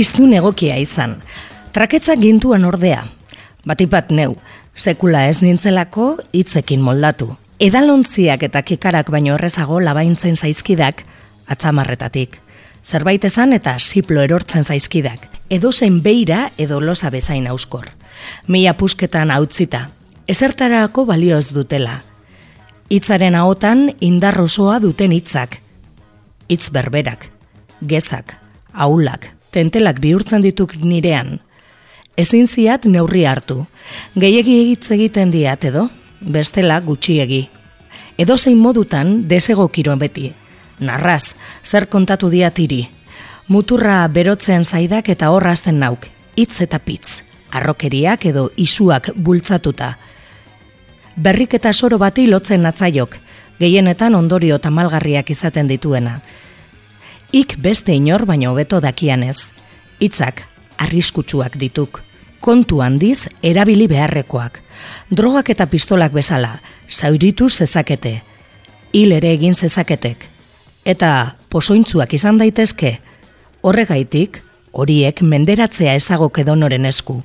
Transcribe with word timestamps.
iztun 0.00 0.32
egokia 0.32 0.78
izan. 0.80 1.18
Traketza 1.74 2.16
gintuan 2.16 2.64
ordea. 2.64 3.04
Batipat 3.68 4.10
neu, 4.16 4.34
sekula 4.74 5.26
ez 5.28 5.40
nintzelako 5.44 6.14
hitzekin 6.32 6.80
moldatu. 6.80 7.34
Edalontziak 7.60 8.46
eta 8.48 8.62
kikarak 8.64 9.10
baino 9.12 9.34
horrezago 9.34 9.80
labaintzen 9.84 10.36
zaizkidak 10.36 11.04
atzamarretatik. 11.52 12.38
Zerbait 12.84 13.24
esan 13.28 13.52
eta 13.52 13.76
siplo 13.78 14.22
erortzen 14.24 14.64
zaizkidak. 14.64 15.26
Edo 15.50 15.72
zen 15.72 16.00
beira 16.02 16.50
edo 16.56 16.80
losa 16.80 17.10
bezain 17.10 17.46
auskor. 17.50 17.90
Mila 18.46 18.72
pusketan 18.78 19.30
hautzita. 19.30 19.88
Ezertarako 20.30 21.04
balioz 21.04 21.50
dutela. 21.52 22.00
Hitzaren 22.88 23.34
ahotan 23.34 23.90
indarrosoa 24.00 24.78
duten 24.80 25.12
hitzak. 25.12 25.60
Hitz 26.48 26.70
berberak, 26.74 27.28
gezak, 27.86 28.34
aulak, 28.72 29.28
tentelak 29.50 30.00
bihurtzen 30.00 30.42
dituk 30.42 30.76
nirean. 30.82 31.38
Ezin 32.16 32.46
ziat 32.46 32.84
neurri 32.84 33.24
hartu. 33.26 33.64
Gehiegi 34.18 34.56
egitz 34.62 34.90
egiten 34.96 35.30
diat 35.32 35.64
edo, 35.64 35.88
bestela 36.20 36.80
gutxiegi. 36.84 37.48
Edo 38.20 38.36
zein 38.36 38.58
modutan 38.58 39.28
desego 39.28 39.68
kiroen 39.68 39.98
beti. 39.98 40.32
Narraz, 40.80 41.34
zer 41.64 41.86
kontatu 41.88 42.30
diatiri. 42.32 42.86
Muturra 43.48 44.06
berotzen 44.08 44.64
zaidak 44.64 45.08
eta 45.08 45.30
horrazten 45.30 45.80
nauk, 45.80 46.06
hitz 46.36 46.60
eta 46.60 46.78
pitz. 46.78 47.22
Arrokeriak 47.50 48.26
edo 48.30 48.50
isuak 48.56 49.10
bultzatuta. 49.16 49.96
Berrik 51.16 51.56
eta 51.58 51.72
soro 51.72 51.98
bati 51.98 52.28
lotzen 52.30 52.62
natzaiok, 52.62 53.16
gehienetan 53.58 54.14
ondorio 54.14 54.58
tamalgarriak 54.58 55.30
izaten 55.34 55.68
dituena. 55.68 56.20
Ik 57.30 57.54
beste 57.62 57.92
inor 57.92 58.24
baino 58.26 58.50
hobeto 58.50 58.80
dakianez. 58.82 59.52
Hitzak 60.02 60.42
arriskutsuak 60.82 61.54
dituk. 61.60 62.00
Kontu 62.42 62.80
handiz 62.82 63.28
erabili 63.46 63.86
beharrekoak. 63.86 64.56
Drogak 65.14 65.52
eta 65.54 65.68
pistolak 65.70 66.10
bezala, 66.10 66.56
zauritu 66.90 67.46
zezakete. 67.48 68.22
Hil 68.90 69.14
ere 69.14 69.30
egin 69.30 69.54
zezaketek. 69.54 70.26
Eta 70.84 71.36
posointzuak 71.54 72.16
izan 72.18 72.40
daitezke, 72.40 72.96
horregaitik 73.62 74.40
horiek 74.72 75.22
menderatzea 75.22 75.94
ezagok 75.94 76.40
edonoren 76.42 76.88
esku. 76.90 77.20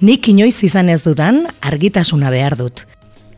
Nik 0.00 0.28
inoiz 0.28 0.62
izan 0.62 0.88
ez 0.88 1.00
dudan 1.02 1.48
argitasuna 1.60 2.30
behar 2.30 2.54
dut. 2.60 2.84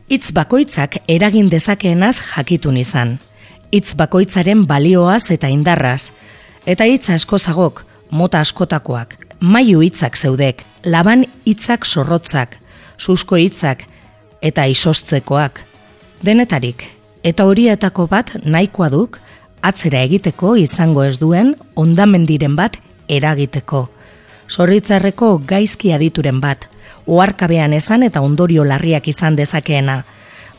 Itz 0.07 0.29
bakoitzak 0.37 0.99
eragin 1.07 1.49
dezakeenaz 1.49 2.19
jakitun 2.35 2.77
izan 2.77 3.17
hitz 3.71 3.93
bakoitzaren 3.95 4.65
balioaz 4.67 5.29
eta 5.31 5.47
indarraz, 5.47 6.11
eta 6.65 6.85
hitz 6.85 7.09
asko 7.13 7.37
zagok, 7.37 7.83
mota 8.11 8.41
askotakoak, 8.41 9.15
maiu 9.39 9.81
hitzak 9.85 10.17
zeudek, 10.17 10.63
laban 10.85 11.25
hitzak 11.45 11.85
sorrotzak, 11.85 12.57
susko 12.97 13.37
hitzak 13.37 13.85
eta 14.41 14.65
isostzekoak. 14.65 15.61
Denetarik, 16.25 16.83
eta 17.23 17.45
horietako 17.45 18.07
bat 18.07 18.35
nahikoa 18.43 18.89
duk, 18.89 19.19
atzera 19.61 20.01
egiteko 20.07 20.55
izango 20.55 21.03
ez 21.03 21.17
duen 21.19 21.55
ondamendiren 21.75 22.55
bat 22.55 22.79
eragiteko. 23.07 23.87
Zorritzarreko 24.49 25.37
gaizki 25.45 25.93
adituren 25.93 26.39
bat, 26.41 26.65
oarkabean 27.05 27.73
esan 27.73 28.03
eta 28.03 28.21
ondorio 28.21 28.63
larriak 28.65 29.07
izan 29.07 29.35
dezakeena. 29.35 30.03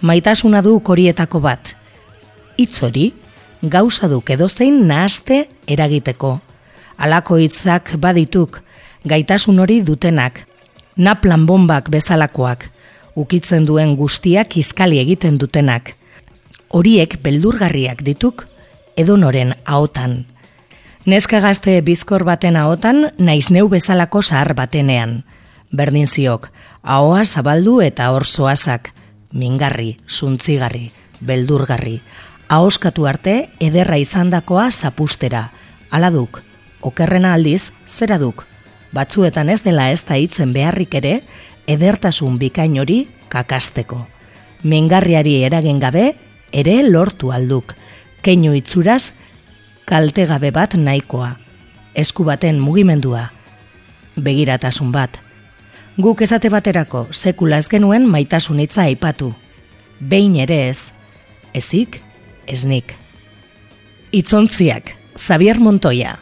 Maitasuna 0.01 0.63
du 0.63 0.79
horietako 0.85 1.41
bat, 1.41 1.75
hitz 2.61 2.83
hori 2.85 3.13
gauza 3.63 4.09
duk 4.09 4.31
edozein 4.31 4.83
nahaste 4.89 5.47
eragiteko. 5.67 6.39
Halako 7.01 7.39
hitzak 7.41 7.95
badituk, 8.01 8.61
gaitasun 9.09 9.61
hori 9.63 9.81
dutenak, 9.85 10.45
naplan 10.97 11.47
bombak 11.49 11.89
bezalakoak, 11.93 12.69
ukitzen 13.17 13.65
duen 13.69 13.97
guztiak 13.97 14.57
izkali 14.61 15.01
egiten 15.01 15.39
dutenak. 15.41 15.95
Horiek 16.69 17.17
beldurgarriak 17.25 18.05
dituk 18.05 18.47
edonoren 19.01 19.55
ahotan. 19.65 20.25
Neska 21.09 21.41
gazte 21.41 21.81
bizkor 21.81 22.27
baten 22.29 22.57
ahotan 22.61 23.09
naiz 23.19 23.49
neu 23.51 23.69
bezalako 23.73 24.23
zahar 24.23 24.53
batenean. 24.55 25.23
Berdin 25.73 26.07
ziok, 26.07 26.51
ahoa 26.83 27.25
zabaldu 27.25 27.81
eta 27.81 28.11
hor 28.13 28.27
zoazak, 28.27 28.93
mingarri, 29.33 29.97
zuntzigarri, 30.09 30.91
beldurgarri, 31.21 32.01
ahoskatu 32.51 33.07
arte 33.07 33.35
ederra 33.63 33.97
izandakoa 34.03 34.71
zapustera. 34.71 35.51
Hala 35.91 36.11
duk, 36.11 36.43
okerrena 36.83 37.35
aldiz, 37.39 37.71
zera 37.87 38.19
duk. 38.19 38.47
Batzuetan 38.93 39.53
ez 39.55 39.61
dela 39.63 39.91
ez 39.95 40.03
da 40.09 40.19
hitzen 40.19 40.53
beharrik 40.53 40.97
ere, 40.99 41.21
edertasun 41.71 42.41
bikain 42.43 42.75
hori 42.83 43.05
kakasteko. 43.31 44.01
Mingarriari 44.67 45.37
eragin 45.47 45.79
gabe, 45.79 46.11
ere 46.53 46.81
lortu 46.89 47.31
alduk. 47.31 47.77
Keinu 48.23 48.57
itzuraz, 48.59 49.13
kalte 49.87 50.27
gabe 50.27 50.51
bat 50.51 50.75
nahikoa. 50.75 51.37
Esku 51.95 52.27
baten 52.27 52.59
mugimendua. 52.59 53.31
Begiratasun 54.19 54.91
bat. 54.93 55.23
Guk 56.01 56.23
esate 56.27 56.51
baterako, 56.51 57.07
sekula 57.13 57.63
ez 57.63 57.69
genuen 57.71 58.11
maitasun 58.11 58.59
hitza 58.59 58.89
aipatu. 58.91 59.33
Behin 60.01 60.37
ere 60.43 60.65
ez. 60.69 60.91
Ezik, 61.55 62.01
esnik. 62.47 62.97
Itzontziak, 64.13 64.97
Xavier 65.17 65.61
Montoya. 65.61 66.19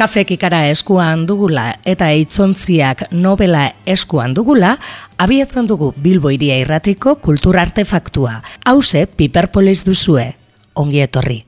Kafek 0.00 0.30
ikara 0.32 0.62
eskuan 0.72 1.26
dugula 1.28 1.74
eta 1.84 2.06
itzontziak 2.16 3.02
novela 3.12 3.66
eskuan 3.84 4.32
dugula, 4.32 4.78
abiatzen 5.20 5.68
dugu 5.68 5.90
Bilbo 5.92 6.32
iria 6.32 6.56
irratiko 6.62 7.18
kultur 7.20 7.60
artefaktua. 7.60 8.38
Hauze, 8.64 9.04
Piperpolis 9.06 9.84
duzue. 9.84 10.30
Ongi 10.72 11.04
etorri. 11.04 11.42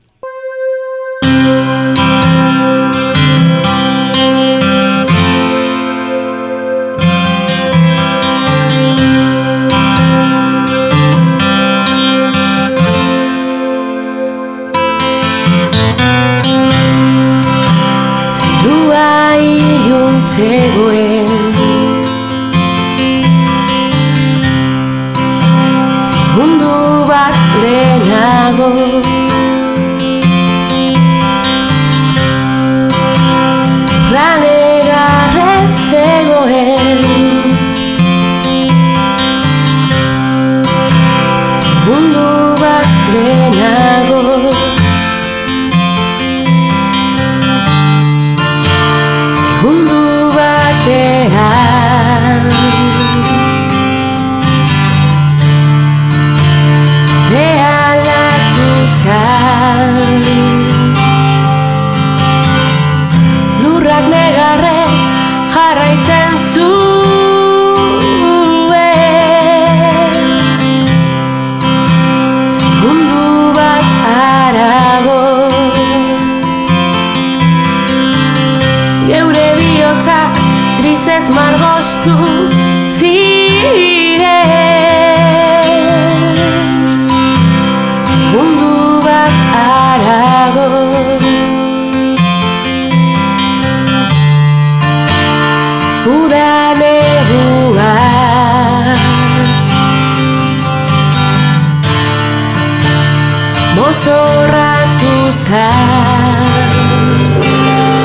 Mozorratu 104.03 105.31
zan 105.31 106.43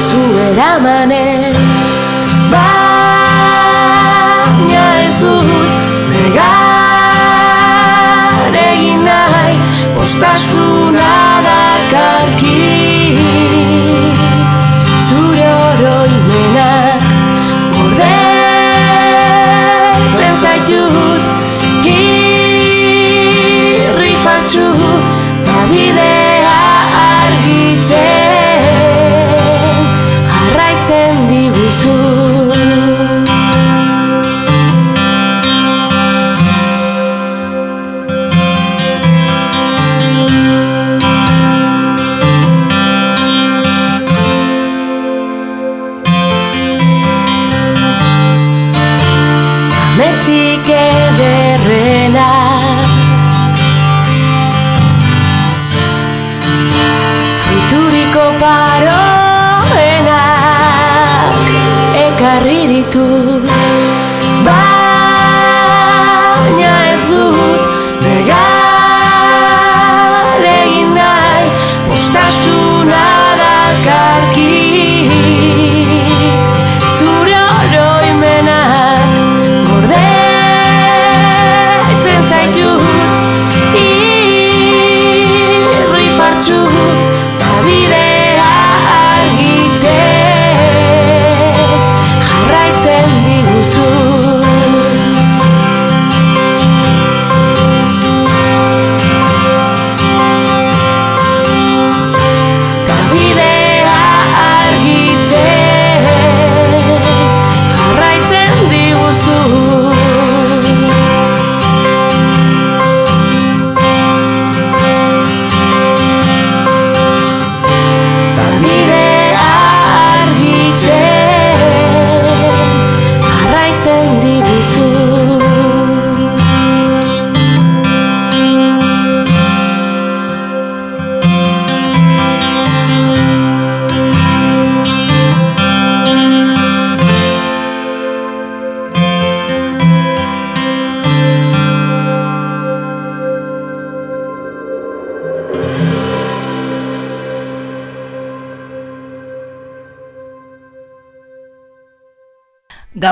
zu 0.06 0.20
eramanez 0.38 1.47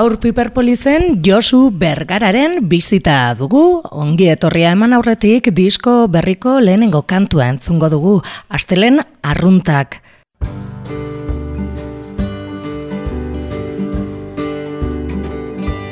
Gaur 0.07 0.23
Piperpolizen 0.23 1.19
Josu 1.19 1.75
Bergararen 1.75 2.71
bizita 2.71 3.35
dugu, 3.35 3.83
ongi 3.91 4.31
etorria 4.31 4.71
eman 4.77 4.95
aurretik 4.95 5.51
disko 5.51 6.07
berriko 6.07 6.63
lehenengo 6.63 7.03
kantua 7.11 7.51
entzungo 7.51 7.91
dugu, 7.91 8.23
astelen 8.47 9.03
arruntak. 9.27 9.99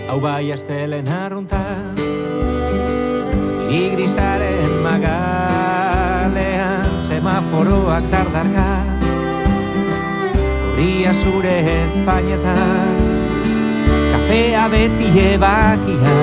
Hau 0.07 0.23
bai 0.23 0.47
astelen 0.55 1.11
arrunta. 1.11 1.59
Iri 3.67 3.91
grisaren 3.97 4.79
magalean 4.85 6.87
Semaforoak 7.09 8.07
tardarka. 8.15 8.69
Horria 10.69 11.11
zure 11.19 11.57
espainetan 11.81 13.04
Kafea 14.35 14.67
beti 14.67 15.07
ebakia 15.15 16.15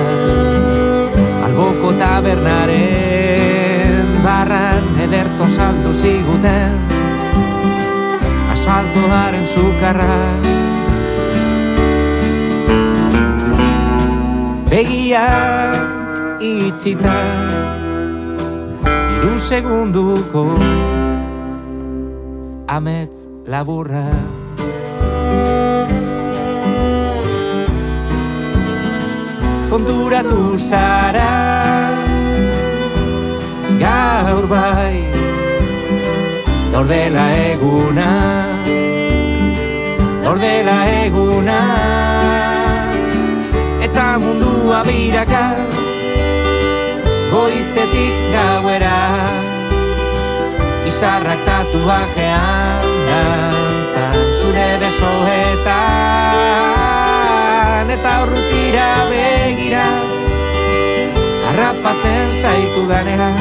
Alboko 1.46 1.96
tabernaren 1.96 4.04
Barran 4.20 4.84
ederto 5.00 5.48
saldu 5.48 5.96
ziguten 5.96 6.76
Asfaltoaren 8.52 9.48
sukarra 9.48 10.20
Begiak 14.68 15.72
itxita 16.52 17.16
Iru 19.16 19.40
segunduko 19.40 20.60
Amets 22.68 23.24
laburra 23.48 24.41
Konturatu 29.72 30.60
zara. 30.60 31.32
Gaur 33.80 34.44
bai 34.50 34.98
Gaur 36.72 36.84
dela 36.90 37.24
eguna 37.52 38.10
Gaur 40.24 40.36
dela 40.44 40.76
eguna. 41.06 41.56
Eta 43.88 44.06
mundua 44.20 44.82
biraka 44.90 45.46
Goizetik 47.32 48.20
gauera 48.36 49.00
Izarrak 50.92 51.48
tatuajean 51.48 52.92
dantzan 53.08 54.20
Zure 54.36 54.70
besoetan 54.84 56.81
Eta 57.92 58.12
urrutira 58.24 58.88
begira. 59.10 59.84
Harrapatzen 61.52 62.30
zaitu 62.40 62.86
danean 62.88 63.36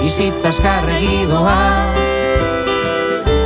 Bizitza 0.00 0.52
eskarregi 0.54 1.26
doa 1.28 1.58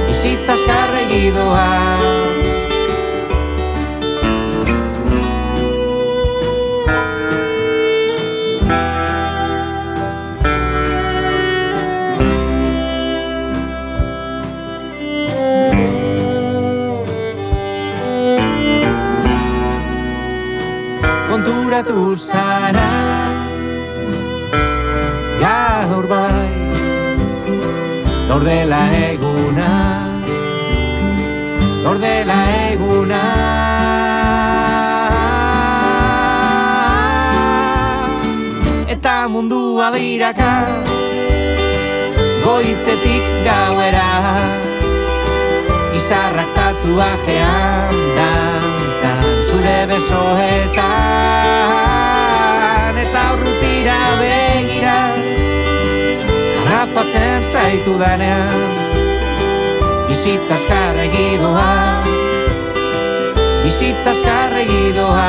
Bizitza 0.07 0.55
eskarregi 0.55 1.33
doa 1.35 2.20
konturatu 21.83 22.17
zara. 22.17 22.91
Gaur 25.41 26.07
bai 26.07 26.51
Gaur 28.29 28.45
dela 28.45 28.81
eguna 28.93 29.71
Gaur 31.85 31.99
dela 31.99 32.39
eguna. 32.73 33.23
Eta 38.89 39.29
mundua 39.29 39.91
biraka 39.95 40.53
goizetik 42.45 43.25
gauera 43.45 44.11
Izarrak 45.97 46.51
tatuajean 46.55 48.10
zaitu 57.71 57.95
danean 58.03 58.59
Bizitza 60.11 60.57
azkarregi 60.59 61.39
doa 61.39 62.03
Bizitza 63.63 64.11
azkarregi 64.11 64.91
doa 64.97 65.29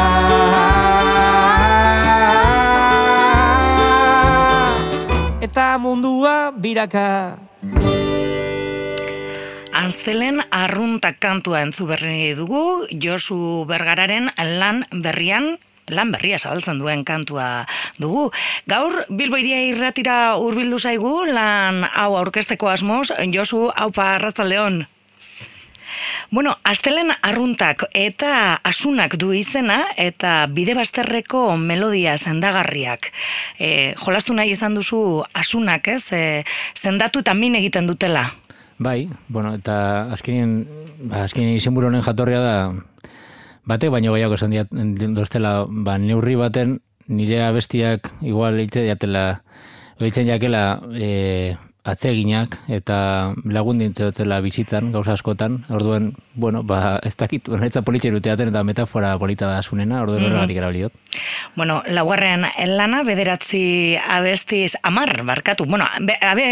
Eta 5.42 5.76
mundua 5.84 6.54
biraka. 6.56 7.36
Anzelen 9.76 10.40
arruntak 10.48 11.18
kantua 11.20 11.64
entzu 11.66 11.90
berri 11.90 12.32
dugu, 12.38 12.86
Josu 12.94 13.66
Bergararen 13.68 14.30
lan 14.38 14.86
berrian, 15.04 15.58
lan 15.90 16.12
berria 16.12 16.40
zabaltzen 16.40 16.80
duen 16.80 17.04
kantua 17.06 17.66
dugu. 18.00 18.30
Gaur, 18.68 19.06
Bilbo 19.10 19.38
iria 19.42 19.62
irratira 19.72 20.38
urbildu 20.38 20.80
zaigu, 20.80 21.26
lan 21.26 21.86
hau 21.90 22.16
aurkesteko 22.18 22.70
asmoz, 22.70 23.10
Josu, 23.34 23.70
haupa 23.76 24.16
arratzaldeon. 24.16 24.86
Bueno, 26.32 26.56
astelen 26.64 27.12
arruntak 27.22 27.84
eta 27.92 28.60
asunak 28.64 29.18
du 29.20 29.34
izena 29.36 29.82
eta 30.00 30.46
bide 30.48 30.76
bazterreko 30.78 31.58
melodia 31.60 32.16
sendagarriak. 32.18 33.12
E, 33.60 33.94
jolastu 34.00 34.36
nahi 34.38 34.54
izan 34.56 34.78
duzu 34.78 35.24
asunak, 35.34 35.90
ez? 35.92 36.06
E, 36.16 36.44
sendatu 36.74 37.20
eta 37.26 37.36
min 37.36 37.58
egiten 37.60 37.90
dutela. 37.90 38.30
Bai, 38.82 39.10
bueno, 39.28 39.54
eta 39.60 40.08
azkenien, 40.16 40.64
ba, 41.04 41.26
azkenien 41.28 41.60
izenburu 41.60 41.92
honen 41.92 42.02
jatorria 42.02 42.40
da, 42.42 42.56
batek 43.72 43.94
baino 43.94 44.14
gehiago 44.16 44.38
esan 44.38 44.54
diat, 44.54 44.72
dostela, 45.16 45.66
ba, 45.68 45.98
neurri 45.98 46.38
baten, 46.40 46.80
nire 47.08 47.42
abestiak 47.48 48.12
igual 48.22 48.60
eitze 48.62 48.86
jatela, 48.88 49.26
eitzen 50.02 50.28
jakela, 50.30 50.82
e, 50.94 51.56
atzeginak 51.84 52.60
eta 52.70 53.34
lagun 53.50 53.80
dintzeotzela 53.82 54.38
bizitzan, 54.46 54.92
gauza 54.94 55.16
askotan, 55.18 55.64
orduen, 55.74 56.12
bueno, 56.36 56.62
ba, 56.64 57.00
ez 57.04 57.16
dakit, 57.18 57.48
bueno, 57.50 57.66
etza 57.66 57.82
politxeru 57.82 58.20
teaten 58.22 58.52
eta 58.52 58.62
metafora 58.64 59.16
polita 59.18 59.48
da 59.50 59.64
sunena, 59.64 60.02
orduen 60.04 60.22
Mhm. 60.22 60.30
horregatik 60.32 60.58
erabiliot. 60.58 60.94
Bueno, 61.56 61.82
laugarren 61.88 62.46
lana 62.68 63.02
bederatzi 63.04 63.98
abestiz, 63.98 64.76
amar, 64.84 65.24
barkatu, 65.26 65.66
bueno, 65.66 65.86
be, 66.02 66.14
abe, 66.22 66.46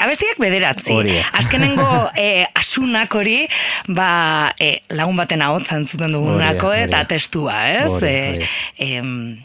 abestiak 0.00 0.38
bederatzi. 0.38 0.92
Hori. 0.94 1.18
Azkenengo 1.32 2.10
eh, 2.16 2.46
asunak 2.54 3.14
hori, 3.14 3.46
ba, 3.88 4.54
eh, 4.58 4.80
lagun 4.88 5.16
baten 5.16 5.42
ahotzen 5.42 5.84
zuten 5.84 6.12
dugunako 6.12 6.72
eta 6.72 7.04
testua, 7.04 7.68
ez? 7.70 7.90
Hori 7.90 8.06
hori 8.06 8.38
da. 8.38 8.46
em, 8.78 9.44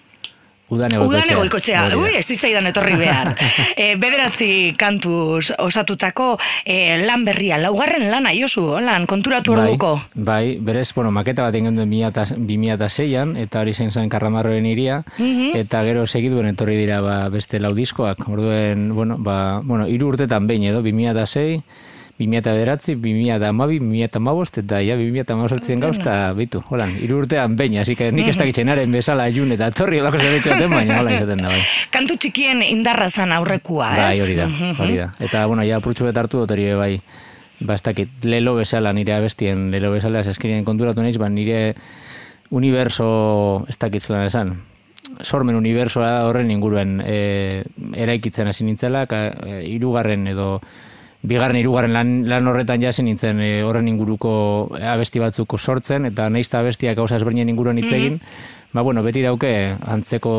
Udan 0.74 0.96
Udan 0.98 1.30
egoikotzea, 1.30 1.84
Hori 1.86 1.94
da. 1.94 2.02
ui, 2.02 2.16
ez 2.18 2.26
zitzaidan 2.26 2.66
etorri 2.72 2.96
behar. 2.98 3.36
e, 3.78 3.92
bederatzi 4.02 4.74
kantuz 4.80 5.52
osatutako 5.62 6.40
e, 6.66 6.98
lan 7.06 7.22
berria, 7.28 7.60
laugarren 7.62 8.08
lana, 8.10 8.32
Josu, 8.34 8.64
lan, 8.82 9.06
konturatu 9.06 9.54
Bai, 9.54 9.62
orduko. 9.68 9.92
bai, 10.16 10.58
berez, 10.58 10.88
bueno, 10.98 11.12
maketa 11.14 11.44
bat 11.46 11.54
egin 11.60 11.76
duen 11.78 11.92
2006an, 11.94 13.36
eta 13.46 13.62
hori 13.62 13.74
zein 13.78 13.92
zen 13.92 14.10
karramarroen 14.10 14.66
iria, 14.66 15.04
Mhm. 15.20 15.54
eta 15.56 15.84
gero 15.86 16.08
segiduen 16.08 16.48
etorri 16.48 16.76
dira 16.82 17.00
ba, 17.02 17.30
beste 17.30 17.60
lau 17.60 17.74
diskoak, 17.78 18.26
orduen, 18.28 18.90
bueno, 18.96 19.18
ba, 19.20 19.62
bueno, 19.64 19.88
iru 19.88 20.08
urtetan 20.08 20.48
behin 20.48 20.64
edo, 20.64 20.82
2006, 20.82 21.62
2009, 22.18 22.78
2012, 22.96 23.42
2015, 23.52 24.62
eta 24.64 24.80
ja, 24.80 24.96
2018 24.96 25.82
gauz, 25.84 25.98
eta 26.00 26.32
bitu, 26.38 26.62
holan, 26.72 26.94
iru 27.04 27.20
urtean 27.20 27.58
behin, 27.60 27.76
hasi 27.82 27.98
que 28.00 28.08
nik 28.16 28.30
ez 28.32 28.38
dakitzenaren 28.40 28.92
bezala 28.92 29.28
jun, 29.36 29.52
eta 29.52 29.68
torri 29.76 30.00
olako 30.00 30.22
zerbitxaten, 30.24 30.72
baina 30.72 31.02
hola 31.02 31.12
izaten 31.18 31.44
da, 31.44 31.52
bai. 31.52 31.60
Kantu 31.92 32.16
txikien 32.24 32.64
indarra 32.64 33.10
zan 33.10 33.36
aurrekoa, 33.36 33.90
ez? 33.92 34.00
Bai, 34.00 34.22
hori 34.24 34.38
da, 34.40 34.48
hori 34.80 34.96
da. 35.02 35.10
Eta, 35.20 35.44
bueno, 35.52 35.66
ja, 35.68 35.82
purtsu 35.84 36.08
bet 36.08 36.22
hartu 36.22 36.40
dut 36.40 36.56
hori 36.56 36.70
bai, 36.80 36.94
ba, 37.60 37.76
ez 37.76 37.84
dakit, 37.84 38.24
lelo 38.24 38.56
bezala, 38.56 38.96
nire 38.96 39.18
abestien, 39.18 39.68
lelo 39.76 39.92
bezala, 39.92 40.24
ez 40.24 40.32
eskerien 40.32 40.64
konturatu 40.64 41.04
naiz, 41.04 41.18
ba, 41.20 41.28
nire 41.28 41.76
universo, 42.56 43.66
ez 43.68 43.76
dakit 43.82 44.08
zelan 44.08 44.30
esan, 44.30 44.56
sormen 45.20 45.60
universoa 45.60 46.26
horren 46.30 46.50
inguruen 46.52 47.02
e, 47.04 47.64
eraikitzen 47.94 48.48
hasi 48.48 48.64
nintzela, 48.64 49.04
ka, 49.12 49.26
e, 49.36 49.64
irugarren 49.76 50.28
edo 50.32 50.62
bigarren 51.27 51.60
hirugarren 51.60 51.94
lan, 51.94 52.13
lan 52.29 52.48
horretan 52.48 52.84
jasi 52.84 53.05
nintzen 53.05 53.41
e, 53.41 53.50
horren 53.65 53.88
inguruko 53.91 54.34
abesti 54.75 55.22
batzuk 55.24 55.58
sortzen, 55.60 56.05
eta 56.12 56.29
nahiz 56.29 56.48
eta 56.48 56.62
abestiak 56.62 56.98
gauza 56.98 57.20
ezberdinen 57.20 57.51
inguruan 57.53 57.82
hitz 57.82 57.91
egin, 57.91 58.20
ba, 58.74 58.84
bueno, 58.86 59.03
beti 59.05 59.24
dauke 59.25 59.51
antzeko 59.82 60.36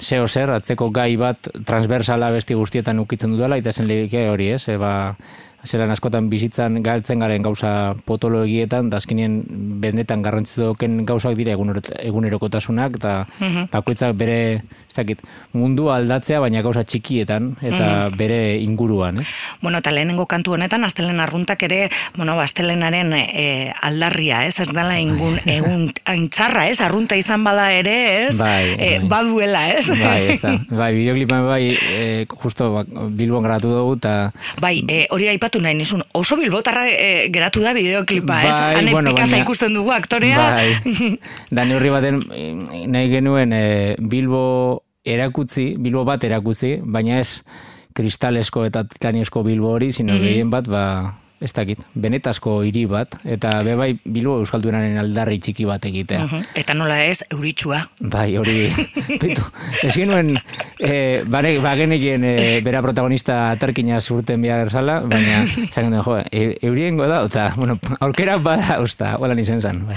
zeo 0.00 0.26
zer, 0.28 0.50
atzeko 0.56 0.88
gai 0.96 1.12
bat 1.20 1.50
transversala 1.68 2.30
abesti 2.32 2.56
guztietan 2.56 3.02
ukitzen 3.02 3.36
dudala, 3.36 3.60
eta 3.60 3.72
zen 3.72 3.88
lehike 3.90 4.28
hori, 4.32 4.50
ez? 4.56 4.64
E, 4.68 4.78
ba, 4.80 4.92
zelan 5.66 5.90
askotan 5.92 6.28
bizitzan 6.30 6.82
galtzen 6.82 7.18
garen 7.20 7.42
gauza 7.42 7.94
potolo 8.04 8.44
egietan, 8.44 8.88
da 8.90 8.96
azkenien 9.00 9.42
benetan 9.80 10.22
garrantzitu 10.22 10.62
doken 10.70 11.04
gauzak 11.06 11.34
dira 11.36 11.52
egunero- 11.52 11.82
egunerokotasunak, 12.00 12.96
eta 12.96 13.26
bakoitzak 13.72 14.14
bere, 14.16 14.38
ez 14.90 14.94
dakit, 14.96 15.20
mundu 15.52 15.90
aldatzea, 15.92 16.40
baina 16.40 16.62
gauza 16.62 16.84
txikietan, 16.84 17.56
eta 17.62 18.08
bere 18.16 18.56
inguruan, 18.62 19.20
ez? 19.20 19.26
Bueno, 19.62 19.78
eta 19.78 19.90
lehenengo 19.92 20.26
kantu 20.26 20.54
honetan, 20.56 20.84
astelen 20.84 21.20
arruntak 21.20 21.62
ere, 21.68 21.90
bueno, 22.16 22.36
ba, 22.36 22.44
astelenaren 22.48 23.12
e, 23.14 23.72
aldarria, 23.82 24.46
ez? 24.46 24.58
Ez 24.60 24.68
dela 24.72 24.98
ingun, 25.00 25.38
egun 25.46 25.90
aintzarra, 26.04 26.68
ez? 26.70 26.80
Arrunta 26.80 27.16
izan 27.20 27.44
bada 27.44 27.70
ere, 27.72 28.26
ez? 28.28 28.36
Bai, 28.38 28.74
E, 28.80 28.98
bai. 29.00 29.08
baduela, 29.08 29.68
ez? 29.70 29.86
Bai, 29.88 30.20
ez 30.34 30.40
da. 30.42 30.56
Bai, 30.80 30.92
bideoklipan 30.96 31.46
bai, 31.46 31.62
e, 31.76 32.26
justo 32.30 32.72
ba, 32.74 32.84
Bilbon 33.10 33.42
gratu 33.44 33.68
dugu, 33.72 33.96
eta 34.00 34.32
Bai, 34.60 34.84
e, 34.88 35.06
hori 35.10 35.28
aipatu 35.50 35.60
nahi 35.62 35.74
nizun, 35.74 36.02
oso 36.14 36.36
bilbotarra 36.36 36.86
e, 36.88 37.28
geratu 37.32 37.60
da 37.62 37.72
bideoklipa, 37.74 38.36
ez? 38.46 38.54
Bai, 38.56 38.74
Hane 38.76 38.92
bueno, 38.92 39.12
baina- 39.14 39.40
ikusten 39.42 39.74
dugu 39.74 39.90
aktorea. 39.92 40.36
Bai. 40.38 40.78
Da 41.50 41.64
neurri 41.64 41.90
baten 41.90 42.22
eh, 42.32 42.86
nahi 42.86 43.10
genuen 43.10 43.52
eh, 43.52 43.96
Bilbo 43.98 44.82
erakutzi, 45.04 45.74
Bilbo 45.78 46.04
bat 46.04 46.22
erakutzi, 46.24 46.76
baina 46.82 47.18
ez 47.20 47.42
kristalesko 47.94 48.64
eta 48.68 48.84
titaniozko 48.84 49.42
Bilbo 49.42 49.72
hori, 49.74 49.92
sino 49.92 50.14
Mhm. 50.14 50.22
gehien 50.22 50.50
bat, 50.50 50.68
ba, 50.68 51.14
ez 51.40 51.52
dakit, 51.56 51.80
benetazko 51.96 52.58
hiri 52.68 52.84
bat, 52.90 53.16
eta 53.24 53.52
be 53.64 53.74
bai 53.78 53.94
Bilbo 54.04 54.36
Euskaldunaren 54.42 54.98
aldarri 55.00 55.38
txiki 55.40 55.64
bat 55.64 55.84
egitea. 55.88 56.24
Mhm. 56.26 56.50
Eta 56.60 56.74
nola 56.76 56.98
ez, 57.04 57.22
euritsua. 57.32 57.80
Bai, 58.12 58.36
hori, 58.36 58.68
bitu, 59.22 59.46
ez 59.82 59.94
genuen, 59.94 60.34
e, 60.76 61.22
bare, 61.24 61.54
bagenekien 61.64 62.26
e, 62.28 62.34
bera 62.64 62.82
protagonista 62.84 63.38
aterkina 63.54 64.00
zurten 64.00 64.44
behar 64.44 64.70
zala, 64.70 65.00
baina, 65.08 65.46
zaken 65.70 65.96
duen, 65.96 66.04
jo, 66.04 66.18
e, 66.28 66.44
euriengo 66.68 67.08
da, 67.08 67.22
eta, 67.24 67.48
bueno, 67.56 67.78
aurkera 68.00 68.36
bada, 68.44 68.76
usta, 68.84 69.14
holan 69.16 69.40
izen 69.40 69.64
zan, 69.64 69.86
bai. 69.88 69.96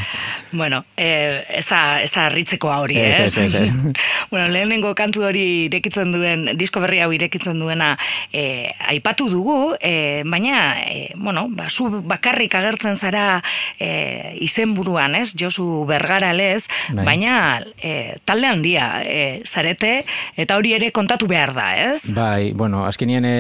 Bueno, 0.54 0.84
eh, 0.96 1.44
ez 1.60 1.66
da, 1.68 2.00
ez 2.02 2.12
da 2.16 2.30
ritzekoa 2.32 2.80
hori, 2.86 3.02
Ez, 3.04 3.20
ez? 3.20 3.38
ez, 3.38 3.54
ez, 3.54 3.62
ez. 3.68 3.94
bueno, 4.32 4.48
lehenengo 4.48 4.94
kantu 4.96 5.26
hori 5.28 5.66
irekitzen 5.68 6.16
duen, 6.16 6.54
disko 6.60 6.80
berri 6.84 7.02
hau 7.04 7.12
irekitzen 7.12 7.60
duena, 7.60 7.98
eh, 8.32 8.72
aipatu 8.94 9.28
dugu, 9.34 9.76
eh, 9.82 10.24
baina, 10.24 10.80
eh, 10.88 11.12
bueno, 11.16 11.33
ba, 11.54 11.70
zu 11.70 11.90
bakarrik 12.08 12.56
agertzen 12.56 12.98
zara 12.98 13.42
eh, 13.80 14.36
izenburuan, 14.42 15.16
ez? 15.16 15.34
Josu 15.40 15.86
Bergaralez, 15.90 16.68
Bai. 16.94 17.06
baina 17.06 17.36
eh, 17.82 18.16
talde 18.26 18.48
handia 18.48 18.88
eh, 19.04 19.42
zarete, 19.46 20.04
eta 20.38 20.58
hori 20.58 20.74
ere 20.78 20.92
kontatu 20.92 21.28
behar 21.28 21.54
da, 21.56 21.70
ez? 21.78 22.14
Bai, 22.16 22.54
bueno, 22.58 22.86
azkenien 22.88 23.26
e, 23.26 23.38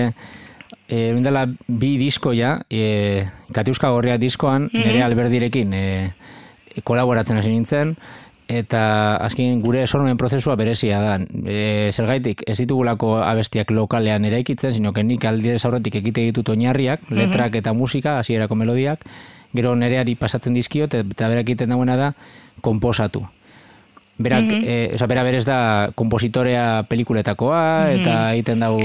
e, 0.87 1.13
dela 1.23 1.45
bi 1.67 1.95
disko 2.01 2.33
ja, 2.37 2.59
e, 2.69 3.25
Katiuska 3.53 3.91
Gorria 3.93 4.17
diskoan, 4.17 4.69
nire 4.73 5.03
alberdirekin 5.05 5.73
e, 5.73 5.85
kolaboratzen 6.83 7.37
hasi 7.37 7.53
nintzen, 7.53 7.95
eta 8.59 9.17
azken 9.25 9.61
gure 9.63 9.85
sormen 9.87 10.17
prozesua 10.17 10.55
berezia 10.59 11.01
da. 11.01 11.17
E, 11.45 11.91
zergaitik, 11.93 12.43
ez 12.47 12.57
ditugulako 12.61 13.17
abestiak 13.23 13.71
lokalean 13.71 14.25
eraikitzen, 14.29 14.73
sino 14.73 14.91
nik 14.93 15.25
aldez 15.25 15.63
aurretik 15.65 16.01
ekite 16.01 16.27
ditut 16.29 16.53
oinarriak, 16.55 17.09
letrak 17.09 17.55
eta 17.55 17.73
musika, 17.73 18.19
hasierako 18.19 18.55
melodiak, 18.55 19.05
gero 19.53 19.75
nereari 19.75 20.15
pasatzen 20.15 20.53
dizkiot, 20.53 20.93
eta 20.93 21.29
berak 21.29 21.47
egiten 21.47 21.69
dagoena 21.69 21.97
da, 21.97 22.11
komposatu. 22.61 23.25
Berak, 24.13 24.45
eh, 24.61 24.91
oza, 24.93 25.07
bera 25.09 25.23
berez 25.25 25.41
da 25.45 25.89
kompositorea 25.97 26.83
pelikuletakoa, 26.85 27.89
eta 27.95 28.17
egiten 28.35 28.61
dau 28.61 28.77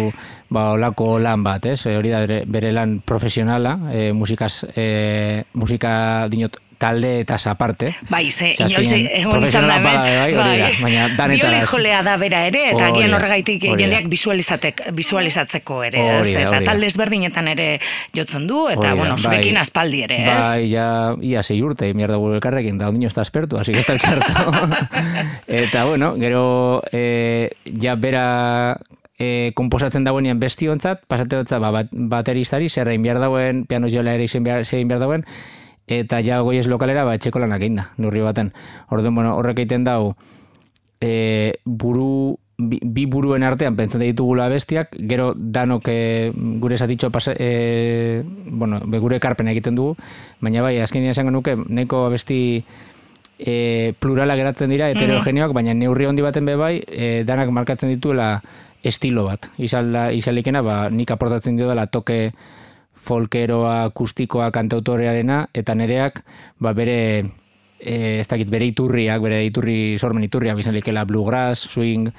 ba, 0.49 0.71
olako 0.73 1.19
lan 1.21 1.45
bat, 1.45 1.67
ez? 1.69 1.83
E, 1.85 1.99
hori 1.99 2.09
da 2.09 2.23
bere, 2.25 2.39
bere 2.49 2.73
lan 2.73 3.01
profesionala, 3.05 3.77
e, 3.93 4.13
musikaz, 4.17 4.65
e, 4.73 5.45
musika 5.53 5.93
dinot 6.33 6.57
talde 6.78 7.20
eta 7.20 7.37
aparte. 7.50 7.94
Bai, 8.08 8.30
ze, 8.30 8.52
inoiz 8.58 8.92
egon 8.92 9.44
izan 9.47 9.66
da 9.68 9.78
be 9.82 9.85
bai, 9.85 10.35
hori 10.35 10.58
da, 10.62 10.68
baina 10.80 11.06
danetara. 11.18 11.61
Jolea 11.68 12.02
da 12.06 12.16
bera 12.20 12.44
ere, 12.47 12.64
eta 12.73 12.90
agian 12.92 13.14
horregaitik 13.16 13.66
jendeak 13.68 14.08
visualizatek, 14.11 14.82
visualizatzeko 14.97 15.82
ere, 15.88 16.04
ez? 16.20 16.35
Eta 16.44 16.62
talde 16.66 16.90
ezberdinetan 16.90 17.50
ere 17.54 17.68
jotzen 18.16 18.47
du, 18.49 18.66
eta, 18.73 18.94
bueno, 18.99 19.18
zurekin 19.18 19.58
bai. 19.58 19.64
aspaldi 19.66 20.04
ere, 20.06 20.20
ez? 20.23 20.44
Bai, 20.47 20.68
ja, 20.70 20.88
ia 21.20 21.42
sei 21.42 21.58
urte, 21.62 21.90
mierda 21.99 22.18
dugu 22.18 22.37
elkarrekin, 22.38 22.78
da 22.78 22.92
ondino 22.92 23.11
da 23.14 23.26
espertu, 23.26 23.58
así 23.58 23.73
que 23.73 23.80
ez 23.80 23.87
da 23.87 23.99
txarto. 23.99 24.78
eta, 25.61 25.85
bueno, 25.85 26.14
gero, 26.20 26.82
e, 26.92 27.50
ja 27.80 27.97
bera 27.97 28.78
e, 29.18 29.52
komposatzen 29.58 30.06
dagoenean 30.06 30.40
bestiontzat, 30.40 31.02
pasate 31.11 31.42
dutza, 31.42 31.58
ba, 31.58 31.73
bat, 31.75 31.90
bateristari, 31.90 32.70
zer 32.70 32.88
egin 32.92 33.06
behar 33.06 33.20
dauen, 33.23 33.64
piano 33.66 33.90
jola 33.90 34.14
ere 34.14 34.28
izin 34.30 34.47
behar, 34.47 34.64
behar 34.64 35.02
dauen, 35.02 35.26
eta 35.88 36.21
ja 36.25 36.40
goiez 36.45 36.66
lokalera, 36.68 37.04
ba, 37.09 37.16
etxeko 37.18 37.40
lanak 37.42 37.64
egin 37.64 37.80
da, 37.80 37.88
nurri 37.97 38.21
baten. 38.25 38.52
Orduan, 38.92 39.14
bueno, 39.16 39.35
horrek 39.40 39.64
egiten 39.64 39.87
dau, 39.88 40.14
e, 41.00 41.59
buru 41.64 42.37
bi, 42.59 42.80
bi 42.83 43.07
buruen 43.07 43.47
artean 43.47 43.76
pentsatzen 43.78 44.07
ditugula 44.11 44.49
bestiak, 44.50 44.97
gero 45.09 45.33
danok 45.37 45.88
e, 45.88 45.99
gure 46.61 46.76
esatitxo 46.76 47.11
pasa, 47.14 47.33
e, 47.38 48.23
bueno, 48.50 48.83
be, 48.85 48.99
gure 48.99 49.16
ekarpena 49.23 49.54
egiten 49.54 49.78
dugu, 49.78 49.97
baina 50.40 50.62
bai, 50.66 50.76
azkenean 50.83 51.14
esango 51.14 51.33
nuke, 51.33 51.54
neko 51.57 52.04
abesti 52.11 52.40
e, 53.38 53.95
plurala 54.02 54.37
geratzen 54.37 54.75
dira, 54.75 54.90
heterogeneoak, 54.90 55.54
baina 55.54 55.75
neurri 55.75 56.11
handi 56.11 56.26
baten 56.26 56.49
be 56.49 56.59
bai, 56.59 56.75
e, 56.87 57.23
danak 57.25 57.54
markatzen 57.54 57.95
dituela 57.95 58.37
estilo 58.83 59.25
bat. 59.26 59.50
Izalda, 59.59 60.09
izalikena, 60.14 60.62
ba, 60.62 60.80
nik 60.90 61.11
aportatzen 61.14 61.57
dio 61.59 61.71
dela 61.71 61.87
toke 61.87 62.33
folkeroa, 63.05 63.85
akustikoa, 63.88 64.50
kantautorearena, 64.55 65.47
eta 65.55 65.75
nereak, 65.78 66.23
ba, 66.59 66.75
bere, 66.76 66.99
e, 67.78 68.19
ez 68.19 68.26
dakit, 68.28 68.50
bere 68.50 68.69
iturriak, 68.69 69.23
bere 69.23 69.43
iturri, 69.47 69.97
sormen 69.99 70.26
iturriak, 70.26 70.59
izan 70.61 70.76
likela 70.76 71.07
bluegrass, 71.09 71.69
swing, 71.71 72.11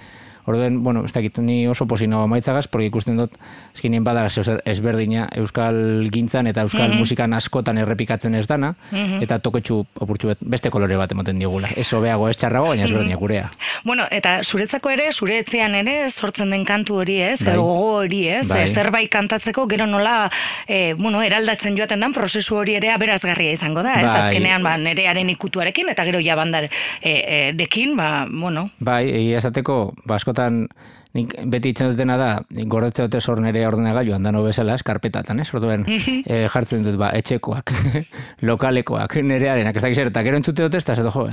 Orduen, 0.46 0.84
bueno, 0.84 1.04
ez 1.06 1.14
dakit, 1.14 1.38
ni 1.40 1.68
oso 1.68 1.86
posino 1.88 2.28
maitzagaz, 2.28 2.68
porque 2.68 2.88
ikusten 2.88 3.18
dut, 3.18 3.36
eskinien 3.76 4.04
badara 4.04 4.30
ezberdina 4.66 5.28
euskal 5.38 6.10
gintzan 6.14 6.48
eta 6.48 6.64
euskal 6.66 6.94
musikan 6.98 7.34
askotan 7.38 7.78
errepikatzen 7.78 8.36
ez 8.36 8.46
dana, 8.48 8.74
eta 9.22 9.40
toketxu 9.44 9.84
opurtxu 10.00 10.34
beste 10.42 10.72
kolore 10.74 10.98
bat 10.98 11.12
ematen 11.12 11.40
digula. 11.40 11.70
Ez 11.78 11.88
hobeago, 11.94 12.28
ez 12.30 12.38
txarrago, 12.40 12.72
baina 12.74 12.88
ezberdina 12.88 13.20
gurea. 13.20 13.50
Bueno, 13.84 14.06
eta 14.12 14.40
zuretzako 14.44 14.92
ere, 14.94 15.10
zure 15.12 15.40
etxean 15.44 15.76
ere, 15.80 15.96
sortzen 16.10 16.50
den 16.54 16.66
kantu 16.68 17.00
hori 17.04 17.20
ez, 17.22 17.40
Bai. 17.44 17.56
gogo 17.58 18.00
hori 18.00 18.24
ez, 18.28 18.48
Bai. 18.50 18.64
e, 18.64 18.68
zerbait 18.68 19.10
kantatzeko, 19.12 19.68
gero 19.70 19.86
nola, 19.90 20.30
e, 20.68 20.94
bueno, 21.00 21.22
eraldatzen 21.26 21.78
joaten 21.78 22.00
dan, 22.00 22.16
prozesu 22.16 22.58
hori 22.60 22.76
ere 22.80 22.92
aberazgarria 22.94 23.54
izango 23.56 23.84
da, 23.86 24.00
ez, 24.02 24.10
Bai. 24.10 24.24
azkenean, 24.24 24.66
ba, 24.66 24.76
nerearen 24.82 25.30
ikutuarekin, 25.36 25.92
eta 25.94 26.06
gero 26.10 26.24
jabandar 26.24 26.70
e, 26.70 26.72
e, 27.04 27.40
dekin, 27.60 27.96
ba, 28.00 28.26
bueno, 28.30 28.70
Bai, 28.80 29.04
egia 29.10 29.40
esateko, 29.44 29.80
ba, 30.06 30.16
askotan, 30.16 30.39
And. 30.40 30.70
Nik 31.18 31.34
beti 31.50 31.72
itxen 31.74 31.90
dutena 31.94 32.18
da, 32.22 32.28
gordetze 32.70 33.08
dute 33.08 33.22
zor 33.22 33.40
nere 33.42 33.64
ordenagailuan 33.66 34.24
dano 34.24 34.44
bezala, 34.46 34.76
eskarpetatan, 34.78 35.42
ez? 35.42 35.48
Orduen, 35.58 35.88
e, 35.90 36.44
jartzen 36.54 36.86
dut, 36.86 37.00
ba, 37.02 37.10
etxekoak, 37.18 37.74
lokalekoak, 38.50 39.18
nerearenak, 39.26 39.80
ez 39.80 39.86
dakiz, 39.88 39.98
eta 40.06 40.24
gero 40.28 40.38
entzute 40.38 40.68
dut 40.68 40.78
ez, 40.78 40.84
eta 40.86 41.00
ez 41.02 41.14
jo, 41.16 41.26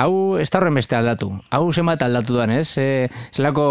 hau 0.00 0.12
ez 0.40 0.48
da 0.48 0.60
horren 0.60 0.78
beste 0.78 0.96
aldatu, 0.96 1.28
hau 1.52 1.66
zenbat 1.72 2.00
aldatu 2.06 2.38
dan, 2.38 2.54
ez? 2.54 2.70
E, 2.80 3.10
zelako 3.36 3.66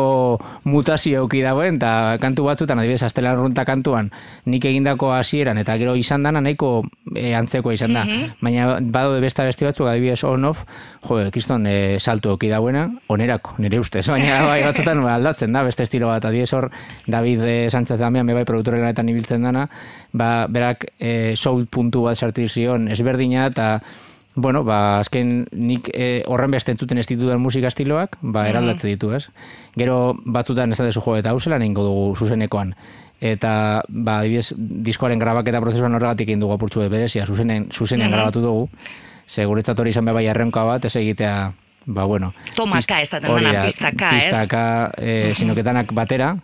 mutazio 0.69 1.23
euki 1.23 1.41
dagoen, 1.41 1.81
eta 1.81 2.19
kantu 2.21 2.45
batzutan, 2.45 2.83
adibidez, 2.83 3.01
astelan 3.09 3.41
runta 3.41 3.65
kantuan, 3.65 4.11
nik 4.45 4.69
egindako 4.69 5.15
hasieran 5.15 5.57
eta 5.57 5.79
gero 5.81 5.95
izan 5.97 6.29
dana 6.29 6.43
nahiko 6.45 6.83
e, 7.15 7.33
antzekoa 7.33 7.73
izan 7.73 7.97
da. 7.97 8.05
Baina 8.43 8.77
badaude 8.79 9.23
beste 9.25 9.49
beste 9.49 9.65
batzuk, 9.65 9.89
adibidez 9.89 10.21
on-off, 10.29 10.62
jo, 11.07 11.19
kriston 11.33 11.65
e, 11.65 11.97
salto 11.97 12.35
euki 12.35 12.53
dauena, 12.53 12.85
onerako, 13.09 13.57
nire 13.63 13.81
ustez. 13.81 14.05
Baina 14.12 14.43
bai, 14.45 14.62
batzutan 14.67 15.01
ba, 15.01 15.17
aldatzen 15.17 15.38
da, 15.47 15.63
beste 15.63 15.84
estilo 15.84 16.08
bat, 16.12 16.25
adibidez 16.25 16.52
hor, 16.54 16.69
David 17.08 17.43
e, 17.45 17.69
Sánchez 17.69 17.99
Damian, 17.99 18.25
me 18.25 18.36
bai 18.36 18.45
produktore 18.45 18.82
lanetan 18.82 19.10
ibiltzen 19.10 19.43
dana, 19.47 19.69
ba, 20.12 20.47
berak 20.49 20.89
e, 20.99 21.36
soul 21.36 21.67
puntu 21.67 22.04
bat 22.10 22.17
sartu 22.17 22.47
zion 22.47 22.88
ezberdina, 22.91 23.47
eta 23.47 23.80
Bueno, 24.39 24.63
ba, 24.63 24.99
azken 25.02 25.47
nik 25.52 25.89
e, 25.91 26.21
horren 26.30 26.54
beste 26.54 26.71
entzuten 26.71 27.02
ez 27.02 27.08
ditudan 27.10 27.41
musika 27.41 27.67
estiloak, 27.67 28.15
ba, 28.21 28.45
eraldatze 28.47 28.88
ditu, 28.88 29.10
ez? 29.12 29.25
Gero 29.75 30.13
batzutan 30.23 30.71
ez 30.71 30.78
dezu 30.80 31.02
jo, 31.04 31.15
eta 31.17 31.34
hau 31.34 31.39
zelan 31.39 31.65
dugu 31.73 32.15
zuzenekoan. 32.15 32.75
Eta, 33.19 33.84
ba, 33.89 34.19
adibidez, 34.19 34.54
diskoaren 34.56 35.19
grabaketa 35.19 35.60
prozesuan 35.60 35.97
horregatik 35.97 36.30
egin 36.30 36.39
dugu 36.39 36.54
apurtxu 36.56 36.86
berezia, 36.88 37.25
zuzenen, 37.25 37.67
zuzenean 37.71 38.12
grabatu 38.12 38.41
dugu. 38.41 38.69
Ze 39.28 39.45
guretzat 39.45 39.80
hori 39.80 39.89
izan 39.89 40.06
bai 40.06 40.25
errenka 40.25 40.63
bat, 40.63 40.86
ez 40.86 40.95
egitea, 40.95 41.52
ba, 41.89 42.06
bueno. 42.06 42.34
Tomaka 42.56 43.02
esaten 43.02 43.34
dena, 43.34 43.52
da, 43.52 43.63
pistaka, 43.65 44.12
ez? 44.13 44.23
Pistaka, 44.23 44.91
e, 44.97 45.34
sinoketanak 45.34 45.91
batera, 45.97 46.36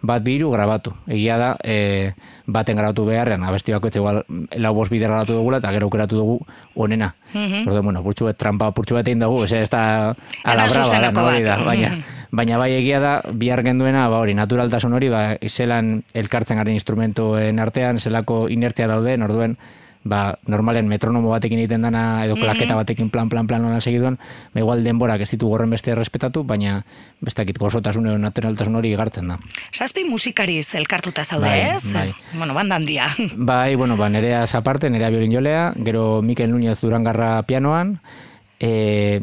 bat 0.00 0.22
biru 0.22 0.52
grabatu. 0.54 0.94
Egia 1.10 1.36
da, 1.40 1.50
e, 1.64 2.14
baten 2.46 2.78
grabatu 2.78 3.04
beharrean, 3.08 3.42
abesti 3.42 3.74
bakoitze 3.74 3.98
igual 3.98 4.22
lau 4.54 4.74
bost 4.76 4.94
bider 4.94 5.10
grabatu 5.10 5.34
dugula, 5.34 5.58
eta 5.58 5.74
gero 5.74 5.90
aukeratu 5.90 6.22
dugu 6.22 6.38
onena. 6.74 7.10
Orduan, 7.34 7.84
bueno, 7.90 8.04
purtsu 8.06 8.30
bet, 8.30 8.38
trampa 8.38 8.70
purtsu 8.70 8.94
bet 8.94 9.10
egin 9.10 9.26
dugu, 9.26 9.44
ez, 9.44 9.52
ez 9.64 9.70
da 9.70 10.14
a 10.14 10.54
la 10.54 10.66
Ez 10.70 10.74
da 10.74 11.10
no, 11.10 11.26
hori 11.26 11.42
da, 11.42 11.58
bat. 11.58 11.66
baina, 11.66 11.94
baina 12.30 12.58
bai 12.58 12.72
egia 12.78 13.00
da, 13.02 13.14
bihar 13.32 13.64
genduena, 13.66 14.06
ba 14.08 14.22
hori, 14.22 14.34
naturaltasun 14.38 14.94
hori, 14.94 15.10
ba, 15.10 15.24
zelan 15.48 16.04
elkartzen 16.14 16.62
garen 16.62 16.78
instrumentuen 16.78 17.58
artean, 17.58 17.98
zelako 17.98 18.44
inertzia 18.48 18.86
dauden, 18.86 19.26
orduen, 19.26 19.58
ba, 20.04 20.36
normalen 20.46 20.86
metronomo 20.88 21.32
batekin 21.32 21.58
egiten 21.64 21.82
dana, 21.86 22.24
edo 22.26 22.36
klaketa 22.36 22.76
batekin 22.76 23.08
plan, 23.10 23.30
plan, 23.32 23.48
plan, 23.48 23.64
lan 23.64 23.80
segiduan, 23.80 24.18
ba, 24.52 24.60
igual 24.60 24.84
denborak 24.84 25.24
ez 25.24 25.30
ditu 25.32 25.48
gorren 25.48 25.72
beste 25.72 25.94
respetatu, 25.96 26.44
baina 26.44 26.82
bestakit 27.24 27.58
gozotasun 27.58 28.06
edo 28.12 28.18
naturaltasun 28.20 28.76
hori 28.76 28.92
igartzen 28.92 29.32
da. 29.32 29.38
Zazpi 29.72 30.04
musikariz 30.04 30.74
elkartuta 30.76 31.24
zaude, 31.24 31.48
Bai, 31.48 31.60
ez? 31.72 31.92
bai. 31.92 32.12
Bueno, 32.36 32.54
banda 32.54 32.76
handia. 32.76 33.08
Bai, 33.36 33.74
bueno, 33.74 33.96
ba, 33.96 34.08
nerea 34.12 34.44
aparte, 34.44 34.90
nerea 34.90 35.10
biolin 35.10 35.32
jolea, 35.32 35.72
gero 35.84 36.22
Mikel 36.22 36.52
Núñez 36.52 36.80
Durangarra 36.80 37.42
pianoan, 37.42 37.98
e, 38.60 39.22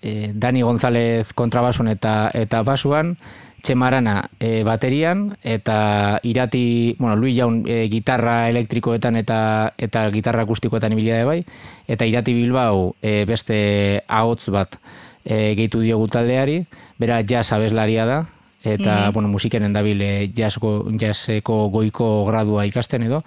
e, 0.00 0.30
Dani 0.34 0.62
González 0.62 1.32
kontrabasun 1.32 1.88
eta 1.88 2.30
eta 2.34 2.62
basuan, 2.62 3.16
Txemarana 3.64 4.28
e, 4.38 4.60
baterian, 4.66 5.38
eta 5.42 6.20
irati, 6.22 6.96
bueno, 6.98 7.16
Luis 7.16 7.32
Jaun 7.38 7.62
e, 7.64 7.86
gitarra 7.88 8.50
elektrikoetan 8.50 9.16
eta 9.16 9.38
eta 9.80 10.04
gitarra 10.12 10.44
akustikoetan 10.44 10.92
ibilia 10.92 11.22
bai, 11.24 11.40
eta 11.88 12.04
irati 12.04 12.34
Bilbao 12.36 12.92
e, 13.00 13.24
beste 13.24 14.04
ahots 14.06 14.52
bat 14.52 14.76
e, 15.24 15.54
gehitu 15.56 15.80
diogu 15.80 16.10
taldeari, 16.12 16.60
bera 17.00 17.22
jazz 17.24 17.48
abeslaria 17.56 18.04
da, 18.04 18.20
eta 18.64 19.10
bueno, 19.16 19.32
musikenen 19.32 19.72
dabil 19.72 20.00
e, 20.00 20.12
jazzko, 20.36 20.90
jazzeko 21.00 21.68
goiko 21.72 22.10
gradua 22.28 22.68
ikasten 22.68 23.08
edo, 23.08 23.24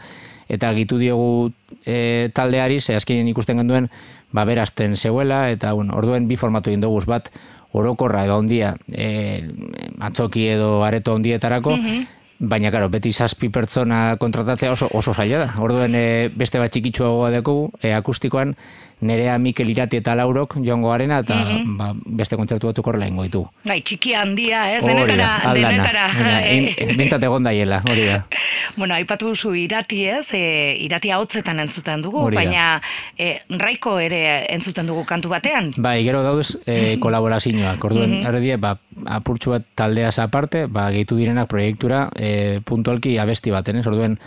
eta 0.49 0.69
gitu 0.77 1.01
diogu 1.01 1.49
e, 1.81 2.29
taldeari, 2.33 2.79
ze 2.79 2.95
azkenean 2.95 3.33
ikusten 3.33 3.57
genduen, 3.57 3.89
ba, 4.31 4.45
berazten 4.45 4.97
zeuela, 4.97 5.47
eta 5.49 5.73
bueno, 5.73 5.97
orduen 5.97 6.27
bi 6.27 6.37
formatu 6.37 6.69
egin 6.69 6.85
dugu 6.85 7.01
bat, 7.09 7.31
orokorra 7.77 8.25
edo 8.25 8.37
ondia, 8.41 8.75
e, 8.91 9.43
atzoki 10.09 10.47
edo 10.53 10.83
areto 10.87 11.15
ondietarako, 11.17 11.77
baina, 12.39 12.71
karo, 12.71 12.89
beti 12.93 13.11
zazpi 13.11 13.49
pertsona 13.53 14.17
kontratatzea 14.21 14.71
oso, 14.71 14.89
oso 14.93 15.13
zaila 15.13 15.45
da. 15.45 15.53
Orduen 15.63 15.95
e, 15.95 16.05
beste 16.35 16.59
bat 16.61 16.73
txikitsuagoa 16.73 17.31
dekogu, 17.33 17.71
e, 17.81 17.93
akustikoan, 17.97 18.55
nerea 18.99 19.37
Mikel 19.37 19.69
Irati 19.69 19.99
eta 19.99 20.15
Laurok 20.17 20.55
joango 20.65 20.89
garena, 20.89 21.19
eta 21.21 21.37
ba, 21.77 21.91
beste 22.17 22.37
kontzertu 22.39 22.69
batzuk 22.69 22.87
horrela 22.89 23.07
ingo 23.09 23.25
ditu. 23.27 23.43
Bai, 23.67 23.77
txiki 23.85 24.15
handia, 24.17 24.63
ez? 24.73 24.81
Denetara, 24.81 25.53
denetara. 25.53 26.05
Baina, 26.15 26.71
eh, 26.73 26.95
Bintzat 26.97 27.27
egon 27.27 27.45
daiela, 27.45 27.83
hori 27.85 28.07
da. 28.09 28.23
Bueno, 28.77 28.93
aipatu 28.93 29.31
zu 29.35 29.53
irati 29.57 30.03
ez, 30.11 30.25
e, 30.37 30.77
irati 30.85 31.09
hotzetan 31.13 31.61
entzuten 31.63 32.01
dugu, 32.05 32.19
Hori 32.27 32.37
da. 32.37 32.41
baina 32.43 32.65
e, 33.17 33.39
raiko 33.57 33.95
ere 34.01 34.19
entzuten 34.53 34.89
dugu 34.89 35.05
kantu 35.09 35.31
batean. 35.33 35.71
Bai, 35.77 36.01
gero 36.05 36.21
daudez 36.25 36.57
e, 36.65 36.97
kolaborazioak. 37.01 37.85
Orduen, 37.89 38.19
mm 38.21 38.35
die, 38.37 38.53
ba, 38.61 38.75
apurtxu 39.17 39.55
bat 39.55 39.63
taldeaz 39.77 40.19
aparte, 40.21 40.65
ba, 40.69 40.91
gehitu 40.93 41.17
direnak 41.17 41.47
proiektura 41.49 42.03
e, 42.13 42.26
puntualki 42.65 43.17
abesti 43.21 43.51
baten, 43.51 43.77
ez? 43.81 43.87
Orduen, 43.87 44.17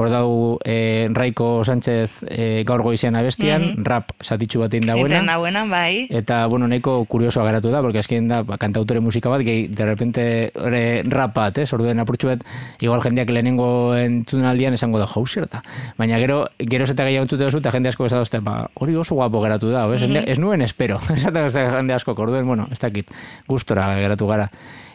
hor 0.00 0.08
dau 0.10 0.58
e, 0.64 1.08
Raiko 1.12 1.62
Sánchez 1.64 2.22
e, 2.28 2.62
gaur 2.66 2.82
goizean 2.82 3.16
abestian, 3.18 3.84
rap 3.84 4.12
satitxu 4.20 4.62
batein 4.62 4.86
Eta 4.86 4.94
dagoena. 4.94 5.22
nahuena, 5.26 5.64
bai. 5.68 6.06
Eta, 6.10 6.46
bueno, 6.46 6.68
nahiko 6.70 7.04
kuriosoa 7.10 7.44
geratu 7.48 7.70
da, 7.70 7.82
porque 7.84 8.00
azken 8.00 8.28
da, 8.30 8.42
ba, 8.46 8.58
kantautore 8.58 9.00
musika 9.00 9.28
bat, 9.32 9.44
gehi, 9.46 9.68
de 9.68 9.86
repente, 9.86 10.24
ore, 10.56 11.02
rap 11.08 11.34
bat, 11.36 11.58
ez? 11.58 11.68
Orduen, 11.76 12.00
apurtxu 12.00 12.32
bat, 12.32 12.44
igual 12.80 13.02
jendeak 13.04 13.30
lehenengo 13.30 13.70
entzuten 13.96 14.48
aldian 14.48 14.74
esango 14.74 15.00
da, 15.02 15.08
jau 15.10 15.26
zer 15.26 15.48
da. 15.50 15.62
Baina 15.98 16.18
gero, 16.22 16.44
gero 16.58 16.86
zeta 16.86 17.04
gehiago 17.08 17.28
entzute 17.28 17.44
duzu, 17.44 17.60
eta 17.60 17.74
jende 17.76 17.92
asko 17.92 18.06
ez 18.06 18.12
da, 18.14 18.40
ba, 18.44 18.58
hori 18.74 18.96
oso 18.96 19.18
guapo 19.18 19.42
geratu 19.44 19.72
da, 19.74 19.86
ez? 19.94 20.02
Ez 20.02 20.38
nuen 20.38 20.62
espero, 20.62 21.00
ez 21.14 21.24
jende 21.24 21.94
asko, 21.94 22.16
orduen, 22.16 22.46
bueno, 22.46 22.68
ez 22.72 22.78
dakit, 22.80 23.10
gustora 23.48 23.92
geratu 24.00 24.30
gara. 24.30 24.50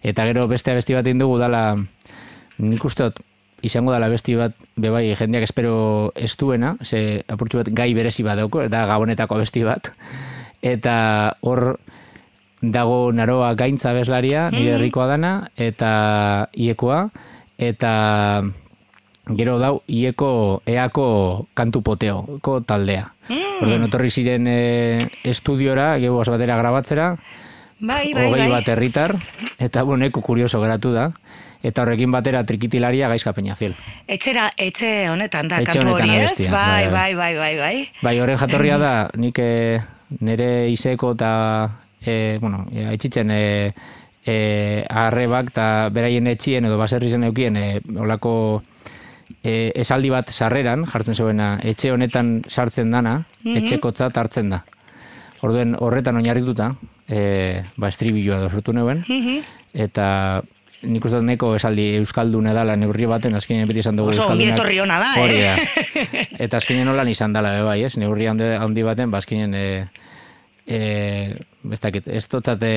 Eta 0.05 0.25
gero 0.27 0.47
beste 0.47 0.71
abesti 0.71 0.93
bat 0.93 1.07
dugu 1.07 1.39
dala, 1.41 1.63
nik 2.59 2.83
uste 2.85 3.09
dut, 3.09 3.21
izango 3.65 3.91
da 3.91 4.09
besti 4.11 4.35
bat, 4.37 4.53
bebai, 4.77 5.07
jendeak 5.17 5.47
espero 5.47 6.11
ez 6.15 6.35
duena, 6.37 6.75
ze 6.83 7.23
apurtxu 7.27 7.63
bat 7.63 7.71
gai 7.73 7.93
berezi 7.97 8.23
bat 8.23 8.37
dauko, 8.37 8.61
eta 8.67 8.85
gabonetako 8.89 9.39
besti 9.41 9.63
bat. 9.65 9.91
Eta 10.65 10.95
hor 11.41 11.77
dago 12.61 13.11
naroa 13.13 13.53
gaintza 13.57 13.93
bezlaria, 13.93 14.49
nire 14.53 14.75
herrikoa 14.77 15.07
dana, 15.07 15.33
eta 15.57 16.49
iekoa, 16.53 17.09
eta 17.57 18.43
gero 19.35 19.57
dau 19.57 19.79
ieko 19.89 20.61
eako 20.69 21.47
kantu 21.57 21.81
poteoko 21.81 22.59
taldea. 22.61 23.09
Mm. 23.29 23.65
Orden, 23.65 23.87
otorri 23.87 24.11
ziren 24.11 24.47
e, 24.47 24.99
estudiora, 25.23 25.95
gero 26.01 26.21
batera 26.21 26.57
grabatzera, 26.57 27.15
Bai, 27.75 28.13
bai, 28.13 28.29
hogei 28.29 28.45
bai. 28.45 28.51
bat 28.53 28.69
herritar, 28.71 29.17
eta 29.59 29.83
boneko 29.83 30.21
kurioso 30.23 30.61
geratu 30.61 30.93
da. 30.93 31.09
Eta 31.65 31.81
horrekin 31.81 32.11
batera 32.13 32.43
trikitilaria 32.45 33.09
gaizka 33.09 33.33
peñafiel. 33.33 33.73
Etxera, 34.05 34.51
etxe 34.57 35.09
honetan 35.09 35.49
da, 35.49 35.63
Etxe 35.63 35.79
kantu 35.79 35.95
hori 35.97 36.13
ez? 36.19 36.49
Bai, 36.51 36.85
bai, 36.93 37.13
bai, 37.15 37.15
bai, 37.17 37.33
bai, 37.39 37.53
bai. 37.57 37.75
Bai, 38.05 38.15
horren 38.21 38.37
jatorria 38.37 38.77
da, 38.77 38.93
nik 39.17 39.41
eh, 39.41 39.81
nire 40.21 40.69
izeko 40.69 41.15
eta, 41.15 41.31
e, 42.05 42.37
bueno, 42.41 42.67
e, 42.71 42.85
aitzitzen 42.91 43.33
e, 43.33 43.41
e, 44.21 44.37
arrebak 44.89 45.51
eta 45.55 45.67
beraien 45.93 46.29
etxien 46.29 46.69
edo 46.69 46.77
baserri 46.77 47.09
zen 47.09 47.25
eukien 47.31 47.57
e, 47.57 47.65
olako 47.97 48.35
e, 49.41 49.71
esaldi 49.73 50.13
bat 50.13 50.29
sarreran, 50.29 50.85
jartzen 50.89 51.17
zuena, 51.17 51.55
etxe 51.65 51.93
honetan 51.93 52.35
sartzen 52.49 52.93
dana, 52.93 53.19
etxekotzat 53.41 54.17
hartzen 54.21 54.53
da. 54.53 54.61
Orduen 55.45 55.75
horretan 55.81 56.21
oinarrituta, 56.21 56.73
e, 57.09 57.63
ba, 57.75 57.89
estribilloa 57.89 58.43
edo 58.43 58.53
sortu 58.53 58.73
neuen, 58.73 59.01
eta 59.73 60.05
nik 60.83 61.05
uste 61.07 61.21
neko 61.23 61.53
esaldi 61.57 61.85
euskaldun 61.99 62.47
edala 62.51 62.75
neurri 62.79 63.07
baten 63.09 63.35
azkenean 63.37 63.69
beti 63.69 63.81
esan 63.83 63.97
dugu 63.99 64.11
Oso 64.13 64.27
ongi 64.31 64.49
etorri 64.51 64.79
ona 64.83 64.99
da, 65.01 65.11
eh? 65.15 65.23
Hori 65.23 65.39
da. 65.41 65.55
Eta 66.45 66.59
azkenean 66.61 66.91
holan 66.91 67.09
izan 67.11 67.33
dela, 67.35 67.53
be 67.55 67.63
bai, 67.67 67.79
ez? 67.87 67.95
Neurri 68.01 68.27
handi, 68.31 68.49
handi 68.59 68.85
baten, 68.85 69.11
ba, 69.13 69.21
azkenean, 69.23 69.55
e, 69.55 69.87
e, 70.67 70.79
ez 71.71 71.79
dakit, 71.81 72.07
ez 72.07 72.25
totzat 72.29 72.63
e, 72.67 72.75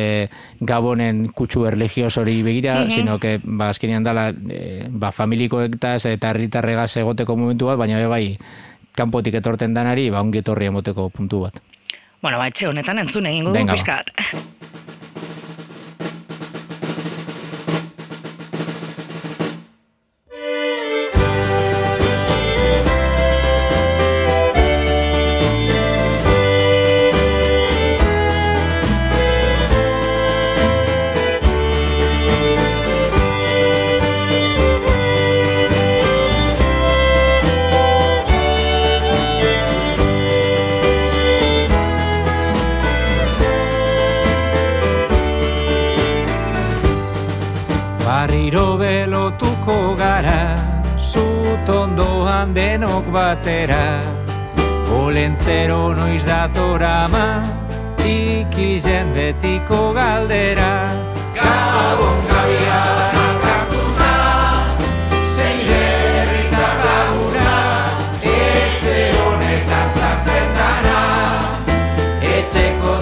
gabonen 0.60 1.26
kutsu 1.36 1.66
erligios 1.68 2.14
hori 2.20 2.38
begira, 2.46 2.80
sino 2.90 3.18
que, 3.18 3.38
ba, 3.42 3.70
azkenean 3.74 4.06
dela, 4.06 4.28
e, 4.32 4.86
ba, 4.88 5.12
familikoek 5.12 5.78
eta 5.80 6.32
herritarregaz 6.32 6.94
egoteko 7.02 7.36
momentu 7.36 7.72
bat, 7.72 7.80
baina 7.80 8.00
be 8.00 8.08
bai, 8.10 8.24
kanpotik 8.98 9.40
etorten 9.42 9.74
danari, 9.76 10.08
ba, 10.14 10.22
ongi 10.24 10.42
etorri 10.44 10.70
emoteko 10.72 11.10
puntu 11.14 11.46
bat. 11.46 11.60
Bueno, 12.22 12.38
ba, 12.38 12.48
etxe 12.50 12.66
honetan 12.66 12.98
entzun 13.04 13.28
egingo 13.30 13.52
dugu 13.52 13.60
Venga, 13.60 14.02
zutondoan 52.48 52.54
denok 52.54 53.12
batera. 53.12 54.00
Olentzero 54.90 55.94
noiz 55.94 56.24
datorama, 56.24 57.44
txiki 57.96 58.80
jendetiko 58.80 59.92
galdera. 59.94 60.90
Gabon 61.34 62.18
gabian 62.28 63.16
alkartuta, 63.24 64.14
zein 65.26 65.60
herritar 65.60 66.76
laguna, 66.84 67.52
etxe 68.22 69.12
honetan 69.18 69.90
sartzen 69.90 70.48
dara, 70.56 71.00
etxeko 72.22 72.97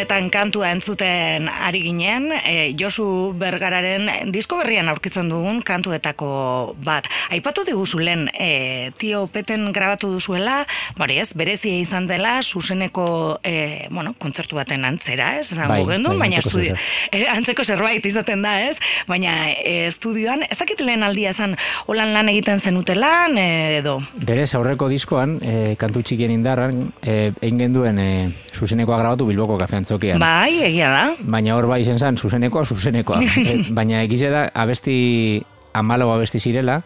honetan 0.00 0.30
kantua 0.32 0.70
entzuten 0.72 1.48
ari 1.52 1.82
ginen, 1.84 2.30
e, 2.32 2.72
Josu 2.72 3.34
Bergararen 3.36 4.32
disko 4.32 4.56
berrian 4.56 4.88
aurkitzen 4.88 5.28
dugun 5.28 5.60
kantuetako 5.60 6.74
bat. 6.80 7.04
Aipatu 7.28 7.66
diguzu 7.68 8.00
lehen, 8.00 8.30
e, 8.32 8.92
tio 8.96 9.26
peten 9.28 9.66
grabatu 9.76 10.08
duzuela, 10.14 10.62
bari 10.96 11.18
ez, 11.20 11.34
berezia 11.36 11.82
izan 11.82 12.06
dela, 12.08 12.38
zuzeneko, 12.40 13.40
e, 13.44 13.88
bueno, 13.90 14.14
kontzertu 14.16 14.56
baten 14.56 14.86
antzera, 14.88 15.34
ez, 15.36 15.50
esango 15.52 15.74
Bai, 15.74 15.84
gendu, 15.84 16.14
bai, 16.14 16.22
baina 16.24 16.40
estudio, 16.40 16.78
e, 17.12 17.26
antzeko 17.28 17.64
zerbait 17.64 18.06
izaten 18.08 18.40
da, 18.40 18.56
ez, 18.70 18.78
baina 19.06 19.36
e, 19.52 19.90
estudioan, 19.90 20.46
ez 20.48 20.56
dakit 20.62 20.80
lehen 20.80 21.04
aldia 21.04 21.34
esan, 21.34 21.58
holan 21.92 22.14
lan 22.16 22.32
egiten 22.32 22.58
zenutelan, 22.58 23.36
e, 23.36 23.76
edo, 23.82 23.98
Berez, 24.16 24.48
aurreko 24.56 24.88
diskoan, 24.88 25.36
e, 25.44 25.76
kantu 25.76 26.00
txikien 26.08 26.32
indarran, 26.32 26.86
e, 27.04 27.34
egin 27.42 27.66
genduen 27.66 28.00
e, 28.00 28.10
zuzenekoa 28.56 29.02
grabatu 29.04 29.28
Bilboko 29.28 29.60
kafean 29.60 29.89
zokian. 29.90 30.22
bai, 30.22 30.62
egia 30.70 30.90
da, 30.94 31.04
Baina 31.20 31.56
hor 31.58 31.68
bai 31.70 31.82
zen, 31.84 31.98
zuzenekoa, 32.16 32.64
zuzenekoa. 32.64 33.20
E, 33.50 33.62
baina 33.74 34.02
egize 34.06 34.30
da, 34.30 34.48
abesti 34.54 35.42
amalo 35.74 36.10
abesti 36.14 36.40
zirela, 36.40 36.80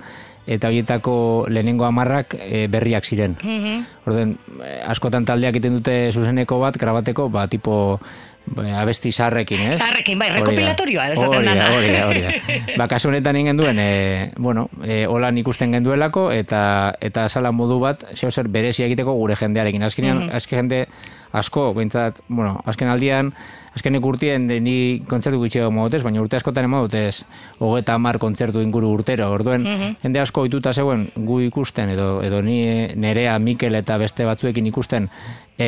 eta 0.47 0.69
horietako 0.69 1.47
lehenengo 1.49 1.87
amarrak 1.88 2.37
e, 2.38 2.67
berriak 2.69 3.05
ziren. 3.05 3.37
Mhm. 3.43 3.85
Orden, 4.07 4.37
eh, 4.61 4.83
askotan 4.93 5.25
taldeak 5.25 5.57
egiten 5.57 5.79
dute 5.79 5.97
zuzeneko 6.12 6.59
bat, 6.61 6.77
grabateko, 6.81 7.31
ba, 7.33 7.47
tipo, 7.49 8.01
ba, 8.46 8.66
abesti 8.80 9.12
sarrekin, 9.12 9.61
ez? 9.70 9.78
Zaharrekin, 9.78 10.18
bai, 10.18 10.30
rekopilatorioa 10.35 11.09
esaten 11.14 11.40
Hori 11.40 11.46
da. 11.59 11.66
Hori 11.72 11.90
da, 11.94 12.07
hori 12.09 12.22
da. 12.24 12.76
Ba, 12.78 12.88
kasu 12.90 13.11
honetan 13.11 13.37
egin 13.38 13.52
genduen, 13.52 13.80
e, 13.80 14.30
bueno, 14.37 14.68
e, 14.85 15.04
holan 15.11 15.38
ikusten 15.40 15.74
genduelako, 15.74 16.30
eta 16.33 16.94
eta 17.04 17.28
sala 17.28 17.52
modu 17.52 17.80
bat, 17.83 18.07
zeo 18.14 18.30
zer 18.30 18.48
berezia 18.52 18.87
egiteko 18.87 19.14
gure 19.18 19.37
jendearekin. 19.40 19.83
Azkenean, 19.87 20.28
azken 20.35 20.64
jende 20.64 20.87
asko, 21.35 21.72
behintzat, 21.74 22.20
bueno, 22.28 22.61
azken 22.70 22.88
aldian, 22.88 23.33
azkenek 23.74 24.04
urtien 24.07 24.46
ni 24.62 25.02
kontzertu 25.11 25.40
gitxeo 25.42 25.70
modotez, 25.74 26.04
baina 26.07 26.22
urte 26.22 26.38
askotan 26.38 26.68
emodotez, 26.68 27.24
hogeta 27.59 27.96
hamar 27.98 28.20
kontzertu 28.22 28.62
inguru 28.62 28.92
urtero, 28.94 29.26
orduen, 29.35 29.66
jende 30.02 30.22
asko 30.22 30.44
ohituta 30.44 30.72
zegoen 30.72 31.09
gu 31.16 31.40
ikusten, 31.48 31.90
edo, 31.96 32.20
edo 32.22 32.38
ni 32.42 32.61
nerea, 32.94 33.35
Mikel 33.42 33.74
eta 33.80 33.98
beste 33.98 34.28
batzuekin 34.28 34.70
ikusten, 34.70 35.11
e, 35.59 35.66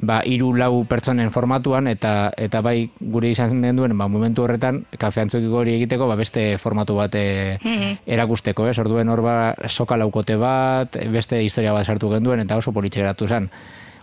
ba, 0.00 0.20
hiru 0.26 0.52
lau 0.56 0.84
pertsonen 0.88 1.30
formatuan 1.30 1.86
eta 1.90 2.32
eta 2.36 2.60
bai 2.64 2.90
gure 3.00 3.30
izan 3.30 3.62
den 3.62 3.76
duen 3.76 3.96
ba, 3.98 4.08
momentu 4.08 4.44
horretan 4.44 4.84
kafeantzokiko 4.98 5.62
hori 5.62 5.76
egiteko 5.78 6.08
ba, 6.10 6.16
beste 6.18 6.56
formatu 6.58 6.96
bat 6.98 7.14
e, 7.18 7.58
erakusteko, 8.06 8.68
ez? 8.68 8.78
Orduen 8.82 9.08
hor 9.08 9.22
ba, 9.24 9.36
soka 9.68 9.98
laukote 10.00 10.36
bat, 10.40 10.98
beste 11.12 11.40
historia 11.44 11.72
bat 11.76 11.86
sartu 11.86 12.10
genduen 12.12 12.42
eta 12.44 12.58
oso 12.58 12.72
politxe 12.72 13.02
geratu 13.02 13.28
zen. 13.28 13.50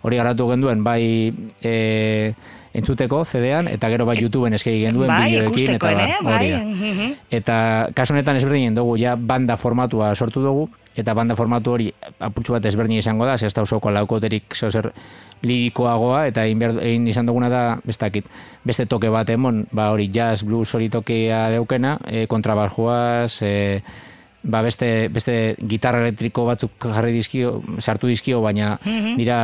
Hori 0.01 0.17
garatu 0.17 0.47
genduen 0.49 0.83
bai 0.83 1.03
e, 1.61 2.33
entzuteko 2.73 3.25
CD-an 3.27 3.67
eta 3.67 3.89
gero 3.91 4.07
bai 4.07 4.15
YouTubeen 4.21 4.55
eskegi 4.55 4.85
genduen 4.85 5.11
bai, 5.11 5.27
bideoekin 5.29 5.75
eta 5.75 5.91
bar, 5.91 6.03
eh? 6.07 6.19
Bai. 6.23 6.51
mhm. 6.63 7.15
Eta 7.41 7.57
kasu 7.95 8.15
honetan 8.15 8.39
ezberdinen 8.39 8.77
dugu 8.77 8.95
ja 8.97 9.17
banda 9.19 9.57
formatua 9.57 10.15
sortu 10.15 10.43
dugu 10.43 10.69
eta 10.95 11.13
banda 11.15 11.35
formatu 11.39 11.75
hori 11.75 11.89
apurtxu 12.19 12.55
bat 12.57 12.65
ezberdin 12.67 12.99
izango 12.99 13.25
da, 13.25 13.37
ez 13.39 13.53
da 13.53 13.63
osoko 13.63 13.91
laukoterik 13.91 14.55
zeo 14.55 14.71
zer 14.71 14.91
lirikoagoa 15.41 16.25
eta 16.29 16.45
egin, 16.45 17.07
izan 17.07 17.29
duguna 17.29 17.49
da 17.49 17.63
bestakit, 17.85 18.27
beste 18.67 18.85
toke 18.85 19.09
bat 19.09 19.29
emon, 19.29 19.65
ba 19.71 19.89
hori 19.93 20.09
jazz, 20.13 20.43
blues 20.45 20.69
hori 20.75 20.89
tokea 20.93 21.47
deukena, 21.55 21.97
e, 22.05 22.25
kontrabajoaz, 22.29 23.41
e, 23.41 23.81
ba 24.43 24.61
beste, 24.65 25.09
beste 25.13 25.55
gitarra 25.69 26.01
elektriko 26.03 26.45
batzuk 26.45 26.89
jarri 26.93 27.13
dizkio, 27.15 27.61
sartu 27.79 28.09
dizkio, 28.09 28.41
baina 28.41 28.75
dira 29.17 29.41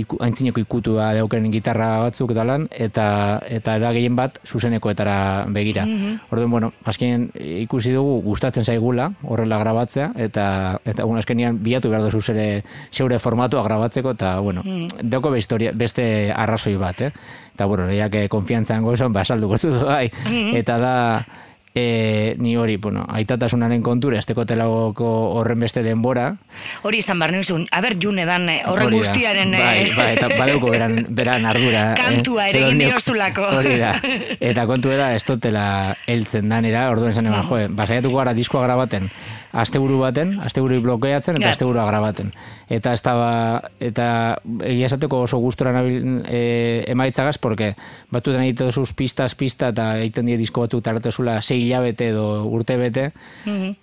iku, 0.00 0.18
aintzineko 0.22 0.62
ikutua 0.62 1.10
dauken 1.18 1.50
gitarra 1.52 1.88
batzuk 2.06 2.32
eta 2.34 2.44
lan, 2.46 2.66
eta, 2.70 3.06
eta 3.48 3.76
da 3.82 3.92
gehien 3.96 4.16
bat 4.18 4.38
zuzenekoetara 4.46 5.46
begira. 5.54 5.86
Orduan, 6.30 6.50
bueno, 6.50 6.72
azkenean 6.84 7.28
ikusi 7.64 7.94
dugu 7.96 8.20
gustatzen 8.26 8.64
zaigula 8.64 9.10
horrela 9.24 9.60
grabatzea, 9.62 10.12
eta, 10.16 10.46
eta 10.84 11.04
bueno, 11.04 11.20
azkenean 11.22 11.60
bilatu 11.62 11.90
behar 11.92 12.06
duzu 12.08 12.22
zure, 12.32 12.48
zeure 12.92 13.18
formatua 13.18 13.62
grabatzeko, 13.66 14.16
eta, 14.18 14.38
bueno, 14.40 14.64
dauko 15.02 15.30
be 15.30 15.38
historia, 15.38 15.72
beste 15.74 16.32
arrazoi 16.34 16.76
bat, 16.80 17.00
eh? 17.06 17.12
Eta, 17.54 17.66
bueno, 17.68 17.86
lehiak 17.90 18.16
konfiantzan 18.32 18.82
gozon, 18.86 19.12
basalduko 19.12 19.58
zu 19.58 19.72
bai. 19.84 20.08
Eta 20.56 20.78
da, 20.80 20.94
e, 21.74 22.34
ni 22.38 22.56
hori, 22.56 22.76
bueno, 22.76 23.04
aitatasunaren 23.08 23.82
kontura, 23.82 24.18
esteko 24.18 24.44
telagoko 24.46 25.06
horren 25.38 25.60
beste 25.62 25.82
denbora. 25.86 26.32
Hori 26.82 26.98
izan 26.98 27.20
behar 27.22 27.32
nizun, 27.36 27.66
aber 27.70 27.96
june 28.02 28.24
dan 28.26 28.48
eh, 28.50 28.60
horren 28.66 28.90
guztiaren 28.94 29.54
eh, 29.54 29.60
Bai, 29.62 29.92
bai, 29.96 30.08
eta 30.16 30.30
badeuko 30.36 30.70
beran, 30.72 31.04
beran 31.08 31.46
ardura. 31.46 31.92
eh. 31.92 31.98
Kantua 32.00 32.48
ere 32.50 32.64
egin 32.66 32.82
diozulako. 32.82 33.46
Hori 33.60 33.76
da. 33.78 33.94
Eta 34.50 34.66
kontu 34.66 34.90
da, 34.90 35.12
ez 35.14 35.22
totela 35.24 35.96
heltzen 36.10 36.48
danera, 36.50 36.88
orduan 36.90 37.12
esan 37.14 37.30
eman, 37.30 37.46
joe, 37.46 37.68
basaiatuko 37.68 38.18
gara 38.18 38.34
diskoa 38.34 38.64
grabaten, 38.66 39.10
asteburu 39.52 39.98
baten, 39.98 40.38
asteburu 40.40 40.80
blokeatzen, 40.80 41.36
eta 41.36 41.46
Ja. 41.46 41.50
asteburua 41.52 41.86
grabaten. 41.86 42.32
Eta 42.68 42.92
ez 42.92 43.02
ba, 43.02 43.62
eta 43.80 44.38
egia 44.62 44.86
esateko 44.86 45.22
oso 45.22 45.38
gustora 45.38 45.72
nabil 45.72 46.22
e, 46.28 46.84
emaitzagaz, 46.86 47.38
porque 47.38 47.74
batzuetan 48.10 48.44
egite 48.44 48.64
duzuz 48.64 48.92
pistaz 48.92 49.34
pista, 49.34 49.68
eta 49.68 49.98
egiten 49.98 50.26
die 50.26 50.36
disko 50.36 50.60
batzuk 50.60 50.82
taratezula 50.84 51.40
sei 51.42 51.62
hilabete 51.64 52.08
edo 52.08 52.44
urte 52.46 52.76
bete, 52.76 53.10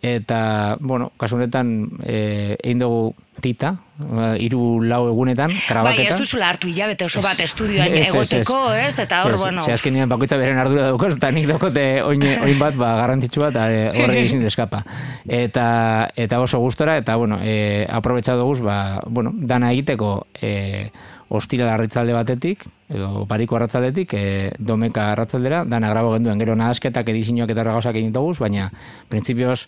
eta, 0.01 0.77
bueno, 0.79 1.11
kasu 1.17 1.35
honetan, 1.35 1.89
e, 2.03 2.55
egin 2.63 2.79
dugu 2.79 3.13
tita, 3.41 3.75
ba, 3.97 4.31
hiru 4.41 4.81
lau 4.83 5.07
egunetan, 5.09 5.51
Bai, 5.53 5.63
grabaketa. 5.69 6.13
ez 6.13 6.19
duzula 6.19 6.49
hartu 6.49 6.67
hilabete 6.71 7.05
oso 7.05 7.21
bat 7.21 7.39
estudioan 7.39 7.87
Ez, 7.87 7.93
ez, 7.93 8.07
ez. 8.07 8.13
egoteko, 8.15 8.59
ez? 8.73 8.93
Eta 8.99 9.23
hor, 9.25 9.33
Ez, 9.35 9.39
bueno, 9.41 9.61
Ze 9.63 9.73
azkenean 9.73 10.09
bakoitza 10.09 10.37
beren 10.37 10.57
ardura 10.57 10.87
daukaz, 10.89 11.13
eta 11.17 11.31
nik 11.31 11.47
daukote 11.47 11.85
oin, 12.03 12.23
oin 12.43 12.59
bat 12.59 12.75
ba, 12.75 12.95
garrantzitsua 13.01 13.49
eta 13.53 13.67
e, 13.71 13.83
horre 14.03 14.23
izin 14.29 14.41
deskapa. 14.43 14.83
Eta, 15.27 15.67
eta 16.15 16.39
oso 16.41 16.59
gustora, 16.59 16.97
eta 16.97 17.15
bueno, 17.15 17.39
e, 17.43 17.85
aprobetsa 17.89 18.33
duguz, 18.39 18.59
ba, 18.61 18.99
bueno, 19.05 19.31
dana 19.35 19.71
egiteko 19.73 20.27
e, 20.41 20.89
ostira 21.29 21.67
arratzalde 21.73 22.13
batetik, 22.15 22.61
edo 22.89 23.25
pariko 23.27 23.57
arratzaldetik, 23.57 24.13
e, 24.15 24.51
domeka 24.59 25.11
arratzaldera, 25.11 25.65
dana 25.67 25.89
grabo 25.91 26.13
genduen, 26.13 26.39
gero 26.39 26.55
nahasketak 26.55 27.09
edizioak 27.11 27.51
eta 27.51 27.65
gauzak 27.67 27.95
egin 27.99 28.13
duguz, 28.15 28.37
baina 28.39 28.69
printzipioz, 29.09 29.65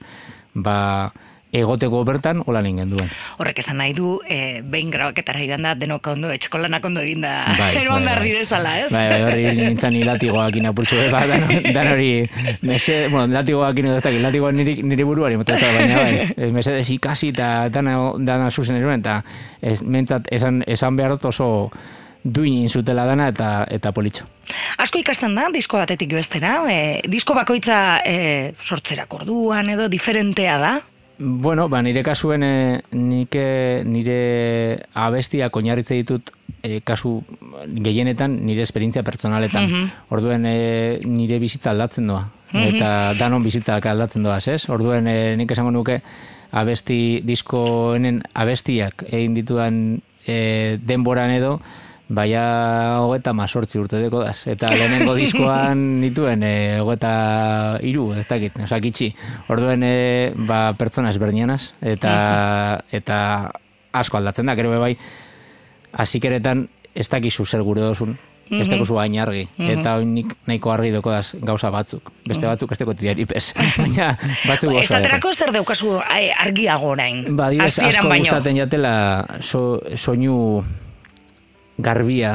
ba, 0.56 1.12
egoteko 1.52 2.04
bertan, 2.06 2.44
hola 2.46 2.60
egin 2.62 2.78
genduen. 2.84 3.10
horrek 3.40 3.60
esan 3.64 3.80
nahi 3.82 3.94
du, 3.98 4.20
e, 4.30 4.62
behin 4.62 4.92
grabaketara 4.94 5.42
joan 5.42 5.64
da, 5.66 5.74
denok 5.76 6.08
ondo, 6.12 6.30
etxekolanak 6.30 6.84
ondo 6.86 7.02
eginda, 7.02 7.32
Bai, 7.58 7.72
eroan 7.82 8.04
bai, 8.04 8.06
behar 8.06 8.20
bai. 8.20 8.28
direzala, 8.28 8.74
ez? 8.84 8.92
Bai, 8.94 9.06
bai, 9.10 9.22
horri 9.26 9.46
nintzen 9.58 9.98
hilatigoak 9.98 10.60
inapurtxu 10.62 11.00
bat, 11.12 11.26
dan, 11.32 11.48
dan 11.74 11.92
hori, 11.94 12.12
mese, 12.62 13.08
bueno, 13.10 13.28
latigoak 13.34 13.82
ino 13.82 13.96
doztak, 13.96 14.20
latigoak 14.22 14.54
niri, 14.60 14.76
niri 14.84 15.08
buruari 15.08 15.40
mototzak, 15.42 15.74
baina 15.80 16.04
bai, 16.04 16.28
ez 16.38 16.52
mesedez 16.54 16.90
ikasi 16.94 17.32
eta 17.34 17.70
dana, 17.74 17.98
dana 18.20 18.52
zuzen 18.52 18.78
eroen, 18.78 19.02
eta 19.02 19.24
ez, 19.62 19.80
mentzat 19.82 20.30
esan, 20.32 20.62
esan 20.68 20.96
behar 21.00 21.18
dut 21.18 21.26
oso 21.34 21.50
duin 22.24 22.68
zutela 22.70 23.06
dana 23.08 23.30
eta 23.32 23.64
eta 23.72 23.94
politxo. 23.96 24.26
Asko 24.78 25.00
ikasten 25.00 25.34
da, 25.38 25.48
disko 25.54 25.80
batetik 25.80 26.12
bestera, 26.14 26.60
e, 26.70 27.02
disko 27.08 27.34
bakoitza 27.34 28.02
e, 28.06 28.54
sortzerak 28.62 29.14
orduan 29.22 29.70
edo 29.72 29.88
diferentea 29.90 30.58
da. 30.62 30.74
Bueno, 31.20 31.68
ba, 31.68 31.82
nire 31.84 32.00
kasuen 32.00 32.44
e, 32.48 32.82
nik 32.96 33.36
e, 33.36 33.84
nire 33.84 34.86
abestiak 34.96 35.56
oinarritze 35.60 35.98
ditut 36.00 36.32
e, 36.64 36.80
kasu 36.80 37.18
gehienetan 37.68 38.38
nire 38.48 38.64
esperientzia 38.64 39.04
pertsonaletan. 39.04 39.68
Orduen 40.16 40.48
e, 40.48 41.00
nire 41.04 41.42
bizitza 41.44 41.74
aldatzen 41.74 42.08
doa. 42.08 42.24
Eta 42.56 43.14
danon 43.20 43.44
bizitzak 43.44 43.86
aldatzen 43.92 44.24
doaz, 44.24 44.48
ez? 44.48 44.64
Orduen 44.72 45.12
e, 45.12 45.18
nik 45.38 45.52
esango 45.52 45.76
nuke 45.76 46.00
abesti 46.56 47.20
diskoenen 47.28 48.24
abestiak 48.34 49.04
egin 49.12 49.36
ditudan 49.38 49.84
e, 50.26 50.80
denboran 50.82 51.36
edo 51.36 51.60
Baina 52.10 52.44
hogeta 53.04 53.36
mazortzi 53.38 53.78
urte 53.78 54.00
deko 54.02 54.24
daz. 54.24 54.42
Eta 54.50 54.72
lehenengo 54.74 55.14
diskoan 55.20 56.02
nituen 56.02 56.42
e, 56.44 56.54
hogeta 56.82 57.12
iru, 57.86 58.08
ez 58.18 58.26
dakit, 58.30 58.58
osak 58.66 58.88
itxi. 58.90 59.12
Orduen 59.54 59.86
e, 59.86 59.96
ba, 60.50 60.72
pertsona 60.78 61.12
ezberdinanaz, 61.14 61.76
eta, 61.86 62.14
eta 62.92 63.20
asko 63.94 64.18
aldatzen 64.18 64.50
da, 64.50 64.58
gero 64.58 64.74
bai, 64.82 64.96
hasikeretan 66.02 66.66
ez 66.98 67.08
dakizu 67.10 67.46
zer 67.46 67.62
gure 67.66 67.86
dozun, 67.86 68.18
ez 68.50 68.66
dakizu 68.66 68.98
hain 68.98 69.14
argi, 69.22 69.44
eta 69.70 69.96
oin 70.02 70.10
nik 70.18 70.34
nahiko 70.50 70.72
argi 70.74 70.90
doko 70.96 71.14
daz 71.14 71.36
gauza 71.46 71.70
batzuk. 71.74 72.10
Beste 72.26 72.50
batzuk 72.50 72.74
ez 72.74 72.80
deko 72.82 72.96
tiari 72.98 73.26
pez, 73.30 73.52
baina 73.78 74.16
batzuk 74.48 74.74
oso. 74.74 74.82
Esaterako 74.82 75.34
zer 75.38 75.54
daukazu 75.54 76.00
ai, 76.02 76.32
argiago 76.34 76.96
orain, 76.96 77.22
Ba, 77.38 77.52
hasieran 77.54 77.94
asko 77.94 78.10
baino. 78.10 78.26
gustaten 78.26 78.58
jatela 78.64 78.94
so, 79.46 79.78
soinu 79.94 80.64
garbia, 81.80 82.34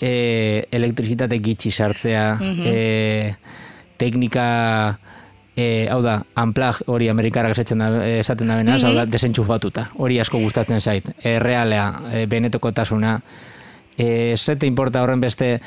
e, 0.00 0.66
elektrizitate 0.70 1.38
gitxi 1.40 1.70
sartzea, 1.72 2.26
e, 2.68 3.34
teknika, 3.96 4.98
e, 5.56 5.86
hau 5.90 6.00
da, 6.02 6.18
unplug 6.42 6.82
hori 6.90 7.08
amerikarrak 7.08 7.54
esaten 7.56 7.78
da, 7.80 7.88
esaten 8.18 8.50
da 8.50 8.56
benaz, 8.60 8.82
hau 8.84 8.92
da, 8.94 9.06
desentxufatuta. 9.06 9.88
Hori 10.02 10.18
asko 10.20 10.38
gustatzen 10.42 10.80
zait. 10.80 11.08
E, 11.22 11.38
realea, 11.38 11.86
e, 12.12 12.26
benetekotasuna. 12.26 13.16
E, 13.96 14.34
zete 14.36 14.66
importa 14.66 15.02
horren 15.04 15.20
beste 15.22 15.60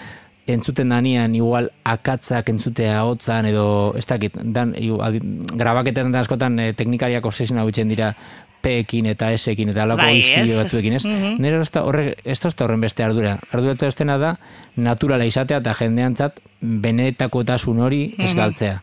entzuten 0.47 0.89
danian 0.89 1.33
igual 1.35 1.69
akatzak 1.83 2.47
entzutea 2.53 3.01
hotzan 3.03 3.45
edo 3.49 3.93
ez 3.99 4.05
dakit 4.07 4.37
dan 4.55 4.73
igu- 4.79 5.01
adi- 5.03 5.19
grabaketan 5.59 6.11
da 6.11 6.21
askotan 6.23 6.59
e, 6.59 6.69
teknikariak 6.73 7.25
obsesiona 7.27 7.65
dira 7.89 8.13
P-ekin 8.61 9.05
eta 9.13 9.29
S-ekin 9.37 9.71
eta 9.73 9.83
alako 9.83 10.05
Bai, 10.05 10.17
izkide 10.19 10.53
ez? 10.53 10.57
batzuekin, 10.59 10.97
ez? 10.97 11.03
Nire 11.39 11.61
ez 11.61 11.69
da 11.73 11.83
horre, 11.87 12.15
ez 12.25 12.39
da 12.41 12.51
horren 12.65 12.81
beste 12.81 13.03
ardura. 13.05 13.37
Ardura 13.51 13.75
ez 13.87 13.95
dena 13.95 14.17
da 14.17 14.35
naturala 14.75 15.25
izatea 15.29 15.61
eta 15.63 15.73
jendeantzat 15.77 16.41
benetakotasun 16.61 17.79
hori 17.79 18.01
ez 18.17 18.33
galtzea. 18.35 18.81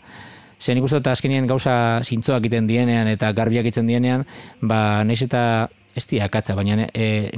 Zer 0.61 0.79
nik 0.79 0.85
uste 0.87 1.01
dut 1.01 1.11
azkenean 1.13 1.47
gauza 1.51 2.01
zintzoak 2.05 2.45
egiten 2.45 2.67
dienean 2.71 3.09
eta 3.11 3.33
garbiak 3.37 3.67
egiten 3.67 3.91
dienean, 3.91 4.25
ba, 4.63 5.03
naiz 5.05 5.21
eta 5.27 5.69
ez 5.95 6.07
dira 6.11 6.27
akatza, 6.27 6.57
baina 6.59 6.89
e, 6.93 7.31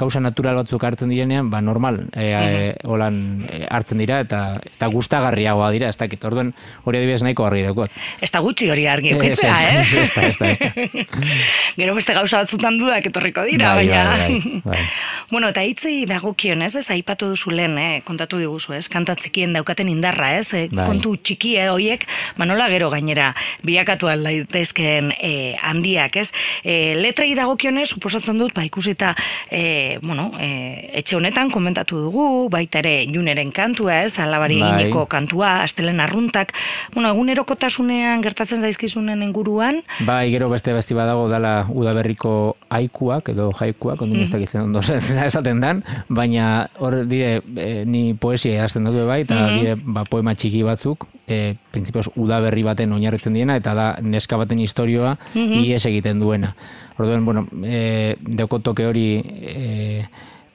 gauza 0.00 0.20
natural 0.20 0.56
batzuk 0.62 0.84
hartzen 0.84 1.10
direnean, 1.12 1.50
ba, 1.52 1.60
normal, 1.60 2.02
e, 2.14 2.30
e, 2.32 2.74
holan 2.88 3.44
e, 3.48 3.62
hartzen 3.68 4.00
dira 4.00 4.20
eta 4.24 4.40
eta 4.64 4.88
gustagarriagoa 4.92 5.70
dira, 5.74 5.90
ez 5.92 5.98
dakit. 6.00 6.24
Orduan 6.30 6.52
hori 6.84 7.00
adibidez 7.00 7.22
nahiko 7.24 7.46
argi 7.46 7.64
daukot. 7.66 7.92
Ez 8.20 8.30
da 8.32 8.40
gutxi 8.44 8.70
hori 8.72 8.86
argi 8.88 9.14
eukitzea, 9.16 9.56
ez, 9.68 9.92
eh? 9.92 10.02
ez, 10.02 10.04
ez 10.04 10.10
da, 10.14 10.26
ez 10.28 10.38
da, 10.38 10.50
ez. 10.50 11.06
Gero 11.80 11.94
beste 11.96 12.16
gauza 12.16 12.42
batzutan 12.44 12.78
dudak 12.80 13.06
etorriko 13.10 13.44
dira, 13.48 13.74
Bai, 13.76 13.86
baina... 13.88 14.16
bai, 14.16 14.40
bai, 14.40 14.62
bai. 14.64 14.84
bueno, 15.32 15.50
eta 15.52 15.64
hitzei 15.66 16.04
dagokion, 16.08 16.64
ez, 16.66 16.74
ez, 16.80 16.86
aipatu 16.94 17.30
duzu 17.32 17.52
lehen, 17.54 17.76
eh, 17.80 18.00
kontatu 18.06 18.40
diguzu, 18.40 18.74
ez, 18.78 18.86
kanta 18.92 19.16
txikien 19.18 19.54
daukaten 19.56 19.90
indarra, 19.92 20.32
ez, 20.38 20.48
eh, 20.56 20.66
kontu 20.72 21.16
txikie 21.20 21.68
hoiek, 21.70 22.06
manola 22.40 22.68
gero 22.72 22.90
gainera, 22.92 23.30
bilakatu 23.66 24.10
daitezkeen 24.10 25.12
eh, 25.18 25.56
handiak, 25.62 26.16
ez, 26.20 26.30
eh, 26.64 26.96
letrei 26.98 27.32
dagokionez, 27.38 27.89
suposatzen 27.90 28.38
dut, 28.40 28.54
ba, 28.56 28.64
ikusita, 28.66 29.14
eh, 29.50 29.98
bueno, 30.02 30.30
eh, 30.40 30.90
etxe 31.00 31.16
honetan 31.18 31.50
komentatu 31.50 31.98
dugu, 32.06 32.48
baita 32.52 32.80
ere, 32.82 32.94
juneren 33.10 33.52
kantua, 33.52 34.02
ez, 34.04 34.18
alabari 34.22 34.60
Bai. 34.60 34.70
eginiko 34.80 35.06
kantua, 35.10 35.60
astelen 35.64 36.00
arruntak, 36.00 36.54
bueno, 36.94 37.10
egunerokotasunean 37.14 38.22
gertatzen 38.24 38.62
zaizkizunen 38.64 39.22
inguruan, 39.26 39.82
Bai, 40.06 40.30
gero 40.32 40.48
beste 40.52 40.72
besti 40.76 40.94
badago 40.96 41.28
dala 41.30 41.66
udaberriko 41.68 42.56
haikuak 42.70 43.32
edo 43.34 43.50
jaikuak, 43.56 44.02
ondo 44.06 44.20
ez 44.22 44.30
dakitzen 44.32 44.62
ondo 44.68 44.82
esaten 45.26 45.60
dan, 45.62 45.82
baina 46.08 46.68
hor 46.78 47.02
dire 47.10 47.40
e, 47.56 47.84
ni 47.84 48.14
poesia 48.14 48.54
idazten 48.54 48.86
dut 48.88 49.02
bai, 49.08 49.22
eta 49.26 49.40
dire 49.56 49.76
ba, 49.80 50.04
poema 50.08 50.34
txiki 50.34 50.62
batzuk, 50.66 51.06
e, 51.30 51.54
prinsipioz 51.72 52.08
udaberri 52.20 52.64
baten 52.66 52.92
oinarritzen 52.96 53.36
diena, 53.36 53.56
eta 53.60 53.74
da 53.78 53.86
neska 54.02 54.38
baten 54.40 54.60
historioa 54.60 55.16
ies 55.34 55.84
egiten 55.86 56.20
duena. 56.20 56.54
Orduan, 56.98 57.24
bueno, 57.24 57.46
e, 57.64 58.16
deuko 58.20 58.60
toke 58.64 58.86
hori 58.86 59.06
e, 59.22 60.04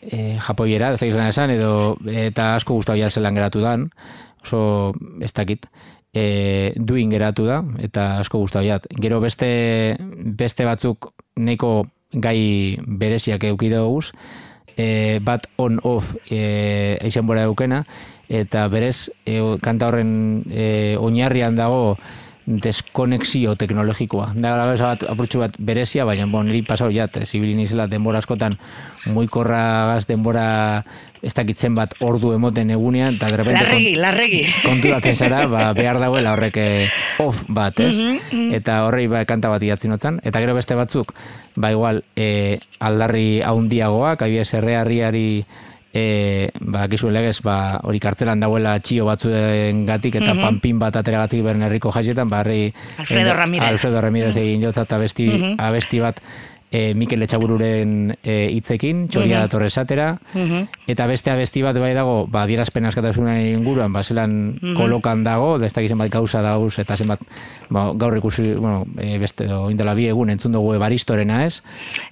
e, 0.01 0.37
japoiera, 0.41 0.93
ez 0.93 1.01
dakit 1.01 1.17
esan, 1.25 1.55
edo 1.55 1.97
eta 2.05 2.53
asko 2.59 2.77
gustau 2.77 2.97
ja 2.99 3.09
zelan 3.09 3.35
geratu 3.37 3.63
dan, 3.63 3.89
oso 4.43 4.93
ez 5.23 5.33
dakit 5.33 5.67
e, 6.13 6.73
duin 6.75 7.11
geratu 7.11 7.47
da, 7.47 7.61
eta 7.83 8.19
asko 8.23 8.43
gustau 8.45 8.63
jat. 8.65 8.87
Gero 9.01 9.19
beste, 9.23 9.97
beste 10.37 10.67
batzuk 10.67 11.11
nahiko 11.35 11.85
gai 12.13 12.77
bereziak 12.85 13.43
euki 13.49 13.71
duguz, 13.73 14.11
e, 14.77 15.19
bat 15.23 15.47
on-off 15.57 16.15
e, 16.29 16.97
eixen 17.01 17.27
bora 17.27 17.47
eukena, 17.49 17.83
eta 18.29 18.67
berez 18.67 19.09
e, 19.25 19.39
kanta 19.61 19.87
horren 19.91 20.43
e, 20.49 20.95
oinarrian 20.99 21.55
dago 21.55 21.97
deskonexio 22.45 23.55
teknologikoa. 23.57 24.27
Da, 24.37 24.51
gara 24.53 24.75
bat, 24.77 25.03
apurtxu 25.09 25.41
bat 25.41 25.55
berezia, 25.57 26.05
baina 26.05 26.27
bon, 26.29 26.45
niri 26.45 26.61
pasau 26.65 26.91
jat, 26.93 27.17
zibilin 27.25 27.59
izela 27.63 27.87
denbora 27.89 28.21
askotan, 28.21 28.59
muikorra 29.09 29.61
gaz 29.95 30.05
denbora 30.05 30.45
ez 31.25 31.33
dakitzen 31.33 31.73
bat 31.73 31.95
ordu 32.05 32.35
emoten 32.35 32.69
egunean, 32.69 33.17
eta 33.17 33.31
derrepente 33.33 33.63
Larregi, 33.63 33.95
larregi. 33.97 34.43
konturatzen 34.61 35.17
zara, 35.17 35.47
ba, 35.49 35.71
behar 35.73 35.97
dagoela 35.99 36.35
horrek 36.35 36.59
eh, 36.61 36.87
off 37.25 37.41
bat, 37.49 37.79
ez? 37.81 37.95
Mhm, 37.97 38.53
Eta 38.61 38.83
horrei 38.85 39.07
ba, 39.09 39.25
kanta 39.25 39.49
bat 39.49 39.63
idatzen 39.65 39.89
notzan. 39.95 40.21
Eta 40.23 40.39
gero 40.43 40.53
beste 40.53 40.77
batzuk, 40.77 41.15
ba 41.57 41.73
igual, 41.73 42.03
e, 42.15 42.59
aldarri 42.79 43.41
haundiagoak, 43.41 44.21
abiez 44.21 44.51
errearriari 44.53 45.45
e, 45.95 46.49
ba, 46.59 46.85
gizu 46.91 47.07
legez, 47.09 47.39
ba, 47.45 47.79
hori 47.87 48.01
kartzelan 48.03 48.41
dagoela 48.43 48.75
txio 48.83 49.05
batzuen 49.07 49.85
gatik, 49.87 50.17
eta 50.19 50.33
panpin 50.35 50.79
bat 50.81 50.97
ateragatik 50.99 51.43
beren 51.45 51.63
herriko 51.63 51.93
jaietan, 51.95 52.27
ba. 52.29 52.43
Alfredo 52.43 53.33
Ramirez. 53.33 53.69
Alfredo 53.69 54.01
Ramirez 54.03 54.35
egin 54.35 54.61
jotza, 54.67 54.83
eta 54.83 54.99
abesti, 54.99 55.29
Mhm. 55.31 55.55
abesti 55.57 55.99
bat 56.03 56.19
e, 56.75 56.93
Mikel 56.97 57.23
Etxabururen 57.23 58.17
e, 58.19 58.35
hitzekin, 58.51 59.07
txoria 59.07 59.39
Mhm. 59.39 59.47
dator 59.47 59.63
esatera, 59.63 60.07
eta 60.87 61.07
beste 61.07 61.31
abesti 61.31 61.61
bat 61.63 61.77
bai 61.79 61.93
dago, 61.95 62.25
ba, 62.27 62.45
dierazpen 62.49 62.85
askatasunen 62.89 63.39
inguruan, 63.53 63.93
ba, 63.93 64.03
zelan 64.03 64.57
kolokan 64.75 65.23
dago, 65.23 65.55
da 65.59 65.67
ez 65.67 65.73
dakit 65.73 65.93
zenbat 65.93 66.11
gauza 66.11 66.41
dauz, 66.43 66.73
eta 66.79 66.97
zenbat, 66.97 67.21
ba, 67.69 67.91
gaur 67.95 68.17
ikusi, 68.17 68.53
bueno, 68.53 68.85
e, 68.97 69.17
beste, 69.21 69.47
oindela 69.47 69.93
bi 69.95 70.09
egun 70.11 70.33
entzun 70.33 70.51
dugu 70.55 70.73
ebaristorena, 70.75 71.45
ez? 71.45 71.61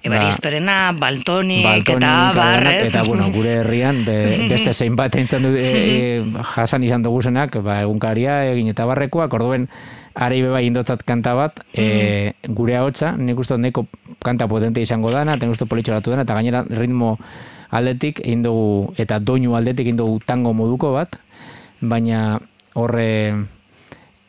Ebaristorena, 0.04 0.94
Baltonik, 1.00 1.64
Baltonik, 1.66 2.04
eta 2.04 2.32
Barrez. 2.36 2.88
Eta, 2.88 3.04
bueno, 3.04 3.30
gure 3.34 3.60
herrian, 3.62 4.04
be, 4.06 4.48
beste 4.50 4.74
zein 4.74 4.96
bat 4.96 5.16
entzun 5.20 5.50
du, 5.50 5.56
e, 5.58 5.74
e, 5.74 6.46
jasan 6.54 6.88
izan 6.88 7.04
duguzenak, 7.04 7.60
ba, 7.64 7.82
egunkaria, 7.84 8.46
egin 8.54 8.72
eta 8.72 8.88
barrekoak, 8.90 9.34
orduen, 9.34 9.68
Arei 10.14 10.44
beba 10.44 10.60
indotzat 10.62 11.02
kanta 11.10 11.34
bat, 11.34 11.64
e, 11.74 12.34
gure 12.54 12.76
ahotsa, 12.78 13.16
nik 13.18 13.40
uste 13.42 13.56
dut 13.56 13.64
neko 13.64 13.88
kanta 14.24 14.48
potente 14.48 14.82
izango 14.82 15.12
dana, 15.12 15.36
eta 15.36 15.48
nik 15.48 15.56
uste 15.56 15.70
politxoratu 15.70 16.14
dana, 16.14 16.28
eta 16.28 16.38
gainera 16.38 16.64
ritmo 16.70 17.18
aldetik 17.74 18.22
egin 18.22 18.44
dugu, 18.46 18.94
eta 18.98 19.20
doinu 19.20 19.56
aldetik 19.58 19.88
egin 19.88 19.98
dugu 19.98 20.22
tango 20.26 20.54
moduko 20.54 20.94
bat, 20.94 21.18
baina 21.82 22.40
horre 22.78 23.10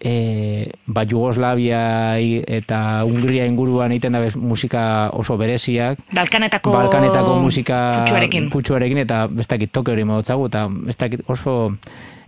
e, 0.04 0.70
ba, 0.86 1.04
Jugoslavia 1.08 2.18
eta 2.20 3.04
Hungria 3.08 3.46
inguruan 3.48 3.94
egiten 3.94 4.16
da 4.16 4.20
bez, 4.20 4.34
musika 4.36 5.10
oso 5.16 5.38
bereziak, 5.40 6.02
Balkanetako, 6.12 6.74
Balkanetako 6.76 7.38
musika 7.40 7.78
putzuarekin. 8.04 8.50
putzuarekin, 8.52 9.00
eta 9.04 9.24
bestakit 9.32 9.72
toke 9.72 9.94
hori 9.94 10.04
modotzagu, 10.08 10.50
eta 10.52 10.66
bestakit 10.68 11.24
oso 11.28 11.72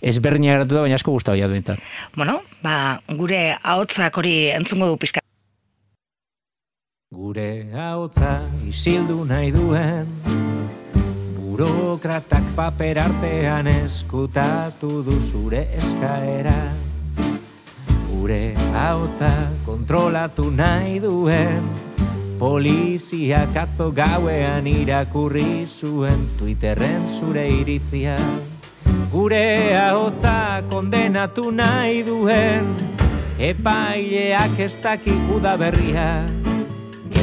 ezberdina 0.00 0.56
geratu 0.56 0.76
da, 0.76 0.86
baina 0.86 0.96
asko 1.00 1.12
gustatu 1.16 1.38
jatu 1.38 1.56
bintzat. 1.56 1.84
Bueno, 2.16 2.40
ba, 2.64 2.98
gure 3.20 3.56
ahotzak 3.62 4.18
hori 4.22 4.36
entzungo 4.56 4.88
du 4.92 4.98
pizka. 5.00 5.25
Gure 7.14 7.70
haotza 7.70 8.50
isildu 8.66 9.22
nahi 9.24 9.52
duen. 9.54 10.08
Burokratak 11.38 12.48
paper 12.56 12.98
artean 12.98 13.68
eskutatu 13.70 15.04
du 15.06 15.14
zure 15.30 15.60
eskaera. 15.78 16.56
Gure 18.10 18.56
haotza 18.74 19.30
kontrolatu 19.64 20.50
nahi 20.50 20.98
duen. 20.98 21.68
Poliziak 22.40 23.54
atzo 23.54 23.92
gauean 23.94 24.66
irakurri 24.66 25.62
zuen 25.62 26.26
Twitterren 26.40 27.06
zure 27.20 27.46
iritzia. 27.60 28.16
Gure 29.14 29.78
ahotza 29.78 30.64
kondenatu 30.74 31.54
nahi 31.54 32.02
duen. 32.02 32.74
Epaileak 33.38 34.58
ez 34.58 34.74
daki 34.82 35.14
udaberria 35.30 36.26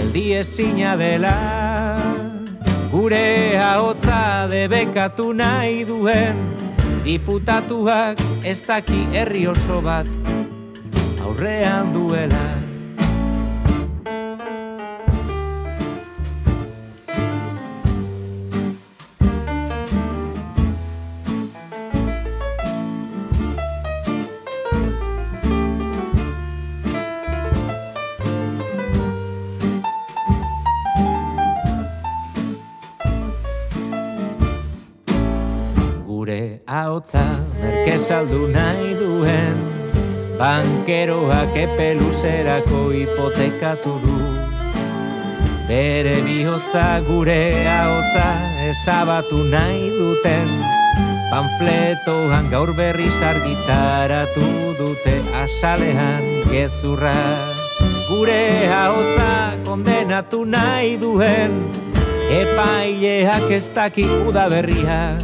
Geldi 0.04 0.34
ezina 0.36 0.98
dela 1.00 1.32
Gure 2.92 3.56
ahotza 3.56 4.50
debekatu 4.52 5.32
nahi 5.32 5.86
duen. 5.88 6.42
Diputatuak 7.06 8.20
ez 8.44 8.60
daki 8.68 9.00
herri 9.16 9.46
oso 9.48 9.80
bat 9.86 10.10
Aurrean 11.24 11.96
duela 11.96 12.44
Gure 36.94 37.02
ahotza 37.02 37.26
merke 37.60 37.98
saldu 37.98 38.48
nahi 38.54 38.94
duen. 38.94 39.56
Bankeroak 40.38 41.56
epe 41.58 41.88
luzerako 41.98 42.94
hipotekatu 42.94 43.94
du. 44.04 44.18
Bere 45.68 46.22
bihotza 46.22 47.02
gure 47.08 47.66
ahotza 47.66 48.28
ezabatu 48.70 49.42
nahi 49.50 49.90
duten. 49.98 50.54
Panfletoan 51.32 52.52
gaur 52.54 52.76
berriz 52.78 53.18
argitaratu 53.32 54.78
dute 54.78 55.18
asalean 55.42 56.46
gezurra. 56.54 57.18
Gure 58.06 58.70
ahotza 58.70 59.58
kondenatu 59.66 60.46
nahi 60.46 60.98
duen. 61.02 61.64
Epaileak 62.30 63.50
ez 63.50 63.68
daki 63.74 64.06
udaberria 64.30 65.18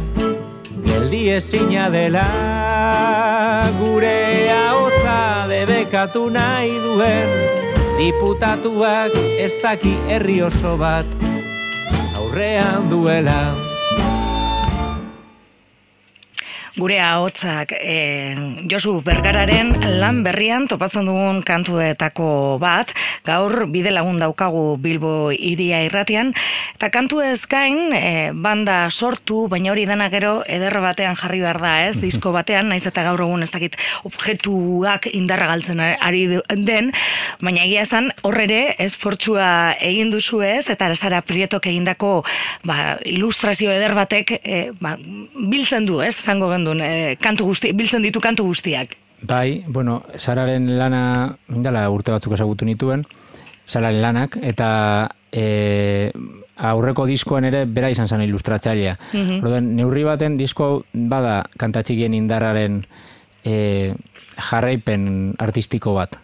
Geldi 1.00 1.30
ezina 1.32 1.88
dela 1.88 2.24
Gure 3.78 4.52
ahotza 4.52 5.48
debekatu 5.48 6.26
nahi 6.28 6.74
duen. 6.84 7.32
Diputatuak 7.96 9.16
ez 9.40 9.54
daki 9.62 9.94
herri 10.12 10.42
oso 10.44 10.76
bat 10.76 11.08
Aurrean 12.20 12.92
duela 12.92 13.69
Gure 16.80 16.96
ahotzak 17.04 17.74
e, 17.76 18.64
Josu 18.70 19.02
Bergararen 19.04 19.74
lan 20.00 20.22
berrian 20.24 20.64
topatzen 20.70 21.04
dugun 21.04 21.42
kantuetako 21.44 22.56
bat, 22.62 22.94
gaur 23.26 23.66
bide 23.68 23.92
lagun 23.92 24.16
daukagu 24.22 24.78
Bilbo 24.80 25.28
iria 25.34 25.82
irratian, 25.84 26.30
eta 26.78 26.88
kantu 26.94 27.20
ez 27.20 27.44
gain, 27.50 27.92
e, 27.92 28.30
banda 28.32 28.78
sortu, 28.88 29.42
baina 29.52 29.74
hori 29.74 29.84
dena 29.90 30.06
gero 30.08 30.38
eder 30.48 30.78
batean 30.80 31.18
jarri 31.20 31.42
behar 31.44 31.60
da, 31.60 31.74
ez? 31.90 31.98
Disko 32.04 32.32
batean, 32.32 32.70
naiz 32.72 32.86
eta 32.88 33.04
gaur 33.04 33.26
egun 33.26 33.44
ez 33.44 33.50
dakit 33.52 33.76
objektuak 34.08 35.10
indarra 35.12 35.50
galtzen 35.52 35.84
ari 35.84 36.24
den, 36.48 36.92
baina 37.44 37.66
egia 37.66 37.84
esan 37.84 38.08
horre 38.24 38.46
ere 38.48 38.62
esfortzua 38.86 39.50
egin 39.84 40.14
duzu 40.14 40.40
ez, 40.46 40.64
eta 40.72 40.88
Sara 40.96 41.20
Prietok 41.20 41.68
egindako 41.68 42.22
ba, 42.64 42.96
ilustrazio 43.04 43.68
eder 43.68 43.92
batek 43.98 44.38
e, 44.40 44.64
ba, 44.80 44.96
biltzen 45.36 45.84
du, 45.84 46.00
ez? 46.00 46.16
Zango 46.16 46.48
gendun, 46.70 46.82
e, 46.86 47.16
kantu 47.20 47.50
guzti, 47.50 47.72
biltzen 47.72 48.02
ditu 48.02 48.20
kantu 48.20 48.44
guztiak. 48.44 48.96
Bai, 49.22 49.64
bueno, 49.66 50.02
Sararen 50.16 50.78
lana, 50.78 51.36
indala 51.52 51.88
urte 51.90 52.12
batzuk 52.12 52.34
ezagutu 52.34 52.64
nituen, 52.64 53.04
Sararen 53.66 54.00
lanak, 54.02 54.38
eta 54.42 55.10
e, 55.32 56.10
aurreko 56.56 57.06
diskoan 57.06 57.44
ere 57.44 57.64
bera 57.66 57.90
izan 57.90 58.08
zen 58.08 58.22
ilustratzailea. 58.22 58.96
Mhm. 59.12 59.44
Orduan, 59.44 59.76
neurri 59.76 60.04
baten 60.04 60.36
disko 60.36 60.84
bada 60.92 61.44
kantatxikien 61.58 62.14
indarraren 62.14 62.84
e, 63.44 63.94
jarraipen 64.50 65.34
artistiko 65.38 65.94
bat. 65.94 66.16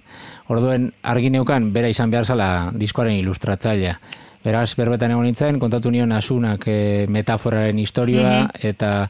Orduen 0.48 0.92
argi 1.02 1.30
neukan 1.30 1.72
bera 1.72 1.88
izan 1.88 2.10
behar 2.10 2.24
zala 2.24 2.70
diskoaren 2.72 3.16
ilustratzailea. 3.18 3.98
Beraz, 4.46 4.76
berbetan 4.78 5.10
egon 5.10 5.24
nintzen, 5.26 5.58
kontatu 5.58 5.90
nion 5.90 6.12
asunak 6.12 6.68
e, 6.70 7.06
metaforaren 7.10 7.78
historioa, 7.82 8.48
eta 8.62 9.08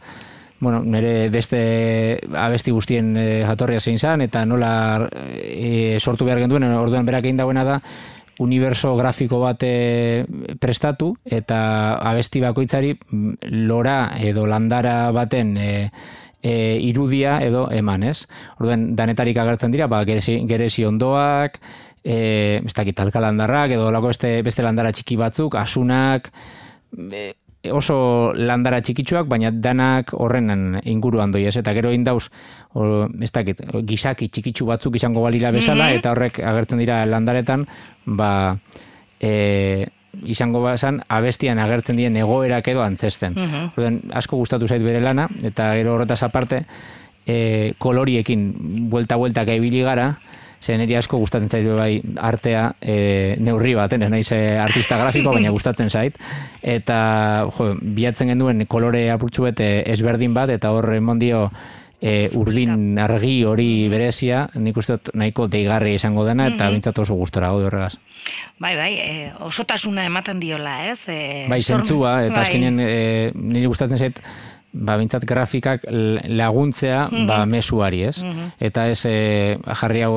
bueno, 0.61 0.83
nire 0.83 1.29
beste 1.31 2.19
abesti 2.35 2.73
guztien 2.73 3.17
e, 3.17 3.27
jatorria 3.45 3.81
zein 3.81 3.99
zan, 3.99 4.23
eta 4.25 4.45
nola 4.45 5.09
e, 5.37 5.99
sortu 6.01 6.25
behar 6.25 6.41
genduen, 6.45 6.65
orduan 6.77 7.07
berak 7.07 7.27
egin 7.29 7.41
dauena 7.41 7.65
da, 7.65 7.81
universo 8.39 8.95
grafiko 8.97 9.41
bat 9.41 9.65
prestatu, 10.61 11.15
eta 11.25 11.97
abesti 11.97 12.41
bakoitzari 12.45 12.95
mm, 12.97 13.51
lora 13.69 14.13
edo 14.21 14.47
landara 14.47 15.11
baten 15.17 15.57
e, 15.57 15.71
e, 16.43 16.79
irudia 16.89 17.39
edo 17.45 17.67
eman, 17.73 18.05
ez? 18.07 18.27
Orduan, 18.61 18.91
danetarik 18.97 19.39
agertzen 19.41 19.75
dira, 19.75 19.89
ba, 19.91 20.03
geresi, 20.09 20.39
geresi 20.49 20.85
ondoak, 20.87 21.59
e, 22.05 22.63
ez 22.63 22.75
dakit, 22.77 23.01
alkalandarrak, 23.03 23.77
edo 23.77 23.91
lako 23.95 24.13
beste, 24.13 24.37
beste 24.47 24.65
landara 24.65 24.93
txiki 24.95 25.19
batzuk, 25.21 25.59
asunak, 25.61 26.31
e, 26.97 27.33
oso 27.73 28.33
landara 28.37 28.81
txikitsuak, 28.85 29.27
baina 29.31 29.51
danak 29.51 30.13
horrenan 30.15 30.81
inguruan 30.85 31.33
doi 31.35 31.47
ez, 31.49 31.57
eta 31.61 31.75
gero 31.77 31.93
indauz, 31.95 32.29
o, 32.75 33.07
ez 33.23 33.31
dakit, 33.33 33.63
gizaki 33.89 34.29
txikitsu 34.29 34.67
batzuk 34.69 34.97
izango 34.99 35.25
balira 35.25 35.53
bezala, 35.55 35.91
eta 35.97 36.13
horrek 36.15 36.41
agertzen 36.41 36.83
dira 36.83 37.03
landaretan, 37.09 37.67
ba, 38.07 38.31
e, 39.21 39.87
izango 40.25 40.63
bazan, 40.65 41.03
abestian 41.09 41.59
agertzen 41.61 41.99
diren 41.99 42.17
egoerak 42.17 42.69
edo 42.73 42.85
antzesten. 42.85 43.37
Orduan, 43.73 44.01
asko 44.17 44.39
gustatu 44.41 44.69
zait 44.69 44.85
bere 44.85 45.03
lana, 45.05 45.29
eta 45.45 45.73
gero 45.77 45.97
horretaz 45.97 46.23
aparte, 46.27 46.65
e, 47.27 47.75
koloriekin 47.79 48.49
buelta-buelta 48.91 49.45
ibili 49.55 49.83
gara, 49.85 50.15
zen 50.67 50.83
niri 50.83 50.97
asko 50.99 51.21
gustatzen 51.23 51.49
zait 51.53 51.67
bai 51.79 52.01
artea 52.19 52.67
e, 52.81 53.37
neurri 53.43 53.77
baten, 53.79 54.03
ez 54.03 54.11
naiz 54.11 54.27
e, 54.35 54.41
artista 54.59 54.99
grafiko, 54.99 55.33
baina 55.37 55.55
gustatzen 55.55 55.91
zait. 55.91 56.19
Eta 56.63 56.99
jo, 57.57 57.73
bilatzen 57.81 58.33
genduen 58.35 58.67
kolore 58.71 59.07
apurtxu 59.15 59.47
bete 59.47 59.71
ezberdin 59.95 60.35
bat, 60.37 60.51
eta 60.57 60.75
hor 60.75 60.91
emondio 60.97 61.47
e, 62.01 62.29
urdin 62.37 62.99
argi 63.01 63.37
hori 63.49 63.69
berezia, 63.93 64.47
nik 64.61 64.77
uste 64.77 64.97
dut 64.99 65.13
nahiko 65.17 65.47
deigarri 65.53 65.95
izango 65.97 66.27
dena, 66.27 66.51
eta 66.53 66.69
bintzat 66.73 66.99
oso 67.05 67.17
gustora 67.19 67.53
gaude 67.55 67.71
horregaz. 67.71 67.95
Bai, 68.59 68.75
bai, 68.77 68.91
e, 68.99 69.15
osotasuna 69.47 70.05
ematen 70.09 70.43
diola, 70.43 70.79
ez? 70.91 71.01
E, 71.09 71.47
Bai, 71.51 71.63
zentzua, 71.63 72.19
eta 72.27 72.41
bai. 72.41 72.45
azkenean 72.45 72.83
e, 72.83 73.33
niri 73.37 73.67
gustatzen 73.71 74.03
zait, 74.03 74.21
ba, 74.73 74.97
bintzat 75.01 75.25
grafikak 75.25 75.87
laguntzea 75.89 77.07
ba, 77.29 77.45
mesuari, 77.47 78.03
ez? 78.09 78.21
Eta 78.61 78.87
ez 78.93 79.01
e, 79.09 79.59
jarri 79.81 80.03
hau 80.07 80.13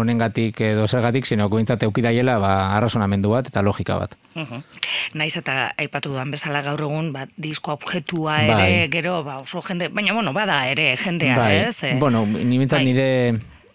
honengatik 0.00 0.60
edo 0.72 0.86
zergatik, 0.88 1.26
sino 1.28 1.48
bintzat 1.52 1.82
eukidaiela 1.86 2.38
ba, 2.42 2.52
arrazonamendu 2.76 3.32
bat 3.32 3.48
eta 3.48 3.62
logika 3.62 3.98
bat. 4.00 4.16
Mhm. 4.34 4.64
Naiz 5.18 5.36
eta 5.36 5.72
aipatu 5.76 6.12
duan 6.12 6.30
bezala 6.30 6.62
gaur 6.64 6.80
egun, 6.80 7.12
bat, 7.12 7.30
disko 7.36 7.76
objektua 7.76 8.40
Bai. 8.48 8.68
ere, 8.68 8.88
gero, 8.92 9.22
ba, 9.24 9.38
oso 9.44 9.62
jende, 9.62 9.88
baina, 9.88 10.12
bueno, 10.12 10.32
bada 10.32 10.62
ere 10.68 10.96
jendea, 10.96 11.38
bai, 11.38 11.56
ez? 11.68 11.82
E, 11.84 11.96
bueno, 12.00 12.26
ni 12.26 12.58
bintzat 12.58 12.80
bai. 12.80 12.86
nire 12.90 13.08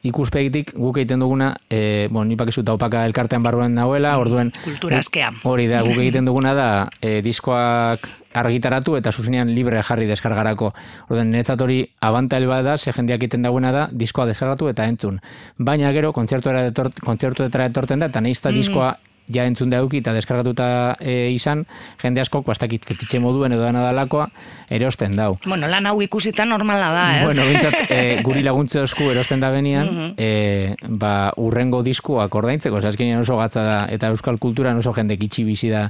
ikuspegitik 0.10 0.74
guk 0.76 0.98
egiten 0.98 1.24
duguna, 1.24 1.54
e, 1.70 2.08
bueno, 2.12 2.28
nipak 2.30 2.52
izu 2.54 2.64
taupaka 2.68 3.06
elkartean 3.08 3.44
barruan 3.46 3.76
nahuela, 3.78 4.18
orduen... 4.22 4.52
Kultura 4.64 5.02
askea. 5.04 5.32
Hori 5.48 5.68
da, 5.72 5.84
guk 5.86 6.00
egiten 6.04 6.28
duguna 6.28 6.54
da, 6.58 6.70
e, 7.02 7.20
diskoak 7.26 8.10
argitaratu 8.38 8.96
eta 8.98 9.12
zuzenean 9.12 9.52
libre 9.56 9.82
jarri 9.84 10.08
deskargarako. 10.10 10.72
Orduan, 11.10 11.32
niretzat 11.34 11.62
hori 11.64 11.82
abantail 12.06 12.48
bat 12.50 12.66
da, 12.66 12.78
ze 12.78 12.94
jendeak 12.94 13.24
egiten 13.24 13.46
dagoena 13.46 13.74
da, 13.74 13.88
diskoa 13.92 14.28
deskargatu 14.30 14.70
eta 14.72 14.86
entzun. 14.88 15.20
Baina 15.58 15.92
gero, 15.96 16.14
kontzertuetara 16.14 16.72
etort, 16.72 17.02
kontzertuetara 17.06 17.70
etorten 17.72 18.04
da, 18.04 18.12
eta 18.12 18.22
nahizta 18.22 18.54
diskoa 18.54 18.96
ja 19.34 19.46
entzun 19.46 19.70
da 19.70 19.82
eta 19.82 20.14
deskargatuta 20.14 20.96
e, 21.00 21.32
izan, 21.32 21.66
jende 22.02 22.22
askok, 22.22 22.46
bastakit 22.48 22.86
fetitxe 22.86 23.20
moduen 23.20 23.52
edo 23.52 23.64
dana 23.64 23.84
dalakoa, 23.84 24.28
erosten 24.70 25.16
dau. 25.16 25.38
Bueno, 25.46 25.68
lan 25.68 25.86
hau 25.86 26.02
ikusita 26.02 26.46
normala 26.46 26.92
da, 26.94 27.06
ez? 27.20 27.26
Bueno, 27.26 27.48
bintzat, 27.48 27.92
e, 27.92 28.22
guri 28.24 28.44
laguntze 28.44 28.82
osku 28.84 29.10
erosten 29.12 29.44
da 29.44 29.52
benian, 29.52 30.14
e, 30.18 30.76
ba, 30.88 31.32
urrengo 31.38 31.84
diskuak 31.84 32.36
ordaintzeko, 32.36 32.82
zaskenean 32.82 33.26
oso 33.26 33.38
gatza 33.40 33.64
da, 33.64 33.80
eta 33.92 34.12
euskal 34.14 34.40
kulturan 34.40 34.80
oso 34.80 34.94
jende 34.96 35.20
itxi 35.20 35.44
bizi 35.48 35.72
da 35.74 35.88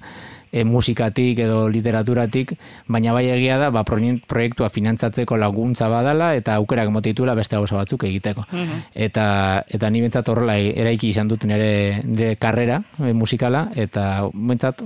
e, 0.52 0.64
musikatik 0.64 1.40
edo 1.44 1.68
literaturatik, 1.72 2.54
baina 2.88 3.14
bai 3.16 3.26
egia 3.34 3.58
da, 3.62 3.70
ba, 3.74 3.84
proiektua 3.84 4.70
finantzatzeko 4.74 5.38
laguntza 5.38 5.90
badala, 5.92 6.34
eta 6.38 6.58
aukerak 6.62 6.92
motitula 6.94 7.36
beste 7.38 7.58
gauza 7.58 7.78
batzuk 7.80 8.08
egiteko. 8.10 8.46
Eta, 8.94 9.28
eta 9.68 9.90
ni 9.90 10.02
bentsat 10.04 10.30
horrela 10.30 10.58
eraiki 10.58 11.12
izan 11.14 11.28
dut 11.32 11.48
nire, 11.50 12.02
nire 12.04 12.36
karrera 12.42 12.82
e, 13.00 13.14
musikala, 13.14 13.68
eta 13.76 14.28
bentsat 14.34 14.84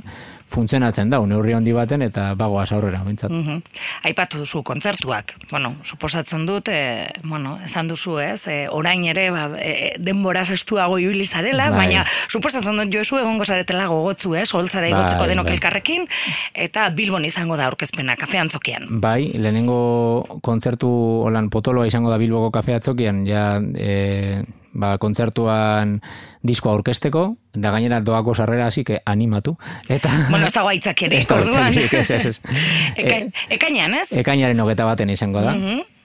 funtzionatzen 0.51 1.09
da, 1.09 1.19
neurri 1.25 1.53
handi 1.55 1.73
baten, 1.75 2.03
eta 2.05 2.31
bagoaz 2.39 2.71
aurrera, 2.75 3.01
bentsat. 3.05 3.31
Mhm. 3.31 3.61
Aipatu 4.09 4.41
duzu 4.41 4.63
kontzertuak. 4.67 5.35
Bueno, 5.51 5.75
suposatzen 5.83 6.45
dut, 6.45 6.69
e, 6.69 7.09
bueno, 7.23 7.57
esan 7.65 7.87
duzu, 7.87 8.19
ez? 8.19 8.47
E, 8.47 8.67
orain 8.69 9.05
ere, 9.05 9.29
ba, 9.31 9.47
e, 9.57 9.95
denboraz 9.99 10.49
estuago 10.51 10.99
ibili 10.99 11.25
zarela, 11.25 11.69
Bai. 11.71 11.87
baina 11.87 12.05
suposatzen 12.27 12.77
dut 12.83 12.93
jozu 12.93 13.17
egongo 13.21 13.45
zaretela 13.45 13.87
gogotzu, 13.87 14.35
ez? 14.35 14.49
Holtzara 14.53 14.89
Bai, 14.89 14.93
igotzeko 14.93 15.27
denok 15.31 15.45
bai. 15.47 15.55
elkarrekin, 15.55 16.07
eta 16.53 16.89
Bilbon 16.89 17.25
izango 17.25 17.57
da 17.57 17.67
aurkezpena 17.71 18.15
kafean 18.19 18.49
zokian. 18.49 18.87
Bai, 19.01 19.31
lehenengo 19.35 20.39
kontzertu 20.41 20.89
holan 21.25 21.49
potoloa 21.49 21.87
izango 21.87 22.11
da 22.11 22.17
Bilboko 22.21 22.51
kafe 22.51 22.75
atzokian, 22.75 23.25
ja 23.27 23.61
e, 23.75 24.43
ba, 24.74 24.97
kontzertuan 24.97 25.99
diskoa 26.43 26.74
aurkesteko, 26.74 27.36
da 27.53 27.72
gainera 27.72 27.99
doako 28.01 28.34
sarrera 28.36 28.67
hasi 28.67 28.84
que 28.84 29.01
animatu. 29.05 29.57
Eta, 29.89 30.09
Bueno, 30.30 30.45
ez 30.47 30.53
dago 30.53 30.69
aitzakiarik, 30.69 31.19
Ez 31.19 31.28
dago 31.28 31.41
orduan. 31.41 31.74
ez, 31.78 32.11
ez, 32.11 32.26
ez. 32.26 32.39
Eka, 32.95 33.15
E, 33.26 33.32
ekainan, 33.57 33.93
ez? 34.01 34.07
Ekainaren 34.11 34.59
hogeta 34.59 34.86
baten 34.86 35.09
izango 35.09 35.41
da. 35.41 35.55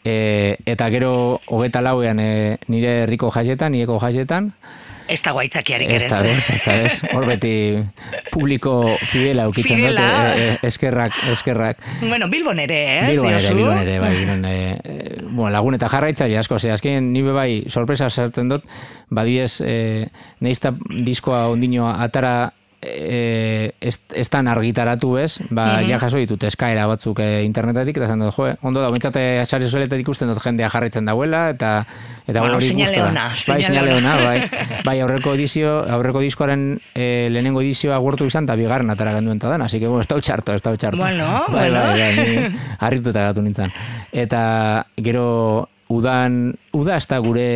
e, 0.04 0.56
eta 0.66 0.88
gero 0.90 1.40
hogeta 1.46 1.80
lauean 1.82 2.20
e, 2.20 2.58
nire 2.68 3.02
herriko 3.04 3.30
jaietan, 3.30 3.72
nieko 3.72 3.98
jaietan, 3.98 4.52
Ez 5.08 5.20
dago 5.22 5.38
aitzakiarik 5.38 5.90
ere, 5.92 6.08
ez? 6.08 6.22
bez, 6.26 6.50
ez 6.50 6.60
da 6.64 6.76
bez. 6.82 6.96
Hor 7.14 7.26
beti 7.28 7.52
publiko 8.32 8.74
fidela 9.10 9.46
ukitzen 9.50 9.78
dute, 9.84 10.02
e, 10.02 10.48
e, 10.48 10.58
eskerrak, 10.66 11.14
eskerrak. 11.32 11.82
Bueno, 12.02 12.28
Bilbon 12.32 12.58
ere, 12.62 12.80
ez? 12.98 13.12
Bilbon 13.12 13.36
ere? 13.36 13.54
Bilbon 13.54 13.80
ere, 13.84 13.96
bai, 14.02 14.12
Bilbon, 14.18 14.44
e, 14.50 14.56
bueno, 15.28 15.50
lagun 15.54 15.78
eta 15.78 15.90
jarraitzaile 15.92 16.40
asko, 16.42 16.58
ze 16.58 16.74
azken 16.74 17.12
ni 17.14 17.22
be 17.22 17.34
bai 17.36 17.50
sorpresa 17.70 18.10
sartzen 18.10 18.50
dut, 18.50 18.66
badiez, 19.10 19.60
e, 19.62 20.06
neizta 20.42 20.74
diskoa 21.06 21.46
ondino 21.54 21.88
atara 21.92 22.52
e, 22.86 23.74
ez, 23.80 23.96
ez 24.14 24.26
tan 24.30 24.48
argitaratu 24.48 25.16
ez, 25.18 25.40
ba, 25.50 25.82
ja 25.86 25.98
jaso 26.02 26.20
ditut 26.20 26.46
eskaera 26.48 26.86
batzuk 26.90 27.20
e, 27.22 27.42
internetatik, 27.46 27.98
eta 27.98 28.08
esan 28.08 28.22
dut, 28.24 28.34
jo, 28.36 28.48
ondo 28.66 28.82
da, 28.82 28.90
bintzate 28.94 29.24
sare 29.44 29.68
soletetik 29.68 30.06
ikusten 30.06 30.30
dut 30.30 30.40
jendea 30.42 30.70
jarraitzen 30.72 31.08
dauela, 31.08 31.48
eta 31.54 31.72
eta 32.26 32.40
Bueno, 32.42 32.56
hori 32.58 32.72
ona, 33.02 33.28
Bai, 33.48 33.62
seinale 33.62 33.94
ona. 33.94 34.14
ona, 34.16 34.24
bai. 34.24 34.64
Bai, 34.86 34.96
aurreko 35.04 35.34
edizio, 35.34 35.78
aurreko 35.96 36.22
diskoaren 36.24 36.66
e, 36.94 37.28
lehenengo 37.30 37.62
edizioa 37.62 37.98
agurtu 37.98 38.26
izan, 38.26 38.48
eta 38.48 38.56
bigarren 38.58 38.90
atara 38.90 39.14
genduen 39.18 39.38
ta 39.42 39.50
dan, 39.52 39.62
así 39.62 39.80
que, 39.80 39.86
bueno, 39.86 40.02
ez 40.02 40.08
da 40.08 40.20
txarto, 40.20 40.54
ez 40.54 40.62
da 40.62 40.76
txarto. 40.76 41.02
Bueno, 41.02 41.28
bai, 41.48 41.70
bueno. 41.70 41.86
bai, 41.92 42.10
bai, 42.16 42.50
harrituta 42.86 43.28
gatu 43.30 43.42
nintzen. 43.42 43.72
Eta 44.12 44.86
gero 44.96 45.68
udan, 45.88 46.56
uda 46.74 46.96
ez 46.96 47.06
da 47.06 47.18
gure 47.22 47.46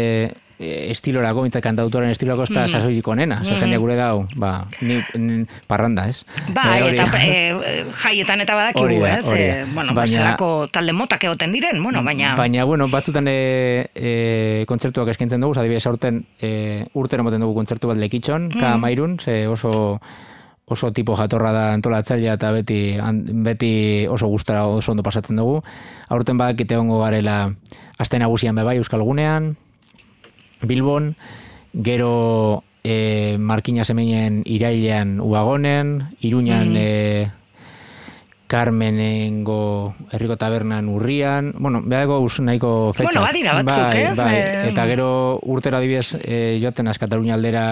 estilorako, 0.60 1.42
mintzak 1.42 1.62
kantautoren 1.64 2.10
estilorako 2.12 2.44
ez 2.44 2.50
da 2.52 2.64
Mm. 2.66 2.68
sasoirik 2.68 3.08
onena, 3.08 3.40
ze 3.44 3.54
jendea 3.56 3.78
gure 3.78 3.96
dau, 3.96 4.26
ba, 4.36 4.66
ni, 4.82 4.98
ni 5.16 5.46
parranda, 5.66 6.08
ez? 6.08 6.24
Bai, 6.52 6.80
Eh, 6.80 6.84
hori- 6.84 6.98
eta 7.00 7.04
e, 7.24 7.84
jaietan 8.02 8.40
eta 8.40 8.54
badakigu, 8.54 9.04
ez? 9.06 9.24
hori 9.24 9.40
da. 9.46 9.56
E, 9.62 9.64
bueno, 9.74 9.94
Baina- 9.94 10.36
talde 10.70 10.92
motak 10.92 11.24
egoten 11.24 11.52
diren, 11.52 11.82
bueno, 11.82 12.02
baina... 12.04 12.34
Baina, 12.36 12.64
bueno, 12.64 12.88
batzutan 12.88 13.26
e, 13.28 13.88
e, 13.94 14.64
kontzertuak 14.68 15.08
eskaintzen 15.08 15.40
dugu, 15.40 15.58
adibidez 15.58 15.86
aurten 15.86 16.26
e, 16.40 16.84
urtero 16.94 17.24
moten 17.24 17.40
dugu 17.40 17.54
kontzertu 17.54 17.88
bat 17.88 17.96
lekitxon, 17.96 18.50
ka 18.60 18.76
mairun, 18.76 19.18
ze 19.18 19.46
oso 19.48 20.00
oso 20.70 20.92
tipo 20.92 21.16
jatorra 21.16 21.50
da 21.50 21.72
antolatzailea 21.74 22.34
eta 22.34 22.52
beti 22.52 22.94
beti 23.42 24.06
oso 24.06 24.28
gustora 24.28 24.66
oso 24.66 24.92
ondo 24.92 25.02
pasatzen 25.02 25.34
dugu. 25.36 25.64
Aurten 26.08 26.36
badakite 26.38 26.74
egongo 26.74 27.00
garela 27.02 27.50
aste 27.98 28.18
nagusian 28.20 28.54
be 28.54 28.62
bai 28.62 28.76
Euskal 28.76 29.02
Gunean, 29.02 29.56
Bilbon, 30.62 31.16
gero 31.74 32.64
e, 32.84 33.36
Markina 33.38 33.84
Semenen 33.84 34.42
irailean 34.44 35.20
Uagonen, 35.20 36.16
Iruñan 36.20 36.76
e, 36.76 37.30
Carmenengo 38.50 39.94
herriko 40.10 40.34
tabernan 40.34 40.88
urrian, 40.90 41.52
bueno, 41.54 41.78
behako 41.86 42.18
us 42.26 42.40
nahiko 42.42 42.90
fetxa. 42.90 43.06
Bueno, 43.06 43.22
badira 43.22 43.52
batzuk, 43.60 43.78
bai, 43.78 44.00
ez? 44.02 44.16
Bai, 44.18 44.38
eta 44.72 44.86
gero 44.90 45.06
urtero 45.54 45.78
adibidez 45.78 46.16
e, 46.18 46.58
joaten 46.58 46.90
az 46.90 46.98
Katalunia 46.98 47.36
aldera 47.38 47.62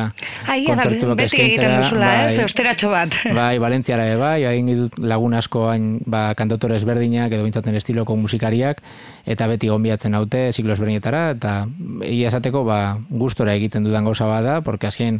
Ai, 0.47 0.61
kontzertuak 0.69 1.19
beti 1.19 1.41
egiten 1.43 1.75
duzula, 1.81 2.13
ez? 2.23 2.37
bai. 2.37 2.45
Eusteratxo 2.47 2.93
bat. 2.93 3.17
Bai, 3.41 3.59
Valentziara 3.59 4.07
ere 4.07 4.21
bai, 4.23 4.37
egin 4.53 4.71
ditut 4.71 5.01
lagun 5.03 5.35
asko 5.35 5.67
hain 5.73 5.91
ba, 6.07 6.29
kantautore 6.39 6.79
ezberdinak 6.79 7.35
edo 7.35 7.43
bintzaten 7.49 7.75
estiloko 7.75 8.15
musikariak 8.15 8.79
eta 9.27 9.51
beti 9.51 9.73
gonbiatzen 9.73 10.15
haute 10.15 10.47
ziklo 10.53 10.79
ezberdinetara 10.79 11.25
eta 11.35 11.59
egia 12.07 12.31
esateko 12.31 12.63
ba, 12.69 12.81
gustora 13.11 13.59
egiten 13.59 13.83
dudan 13.83 14.07
gauza 14.07 14.31
bada, 14.31 14.61
porque 14.63 14.87
azken 14.87 15.19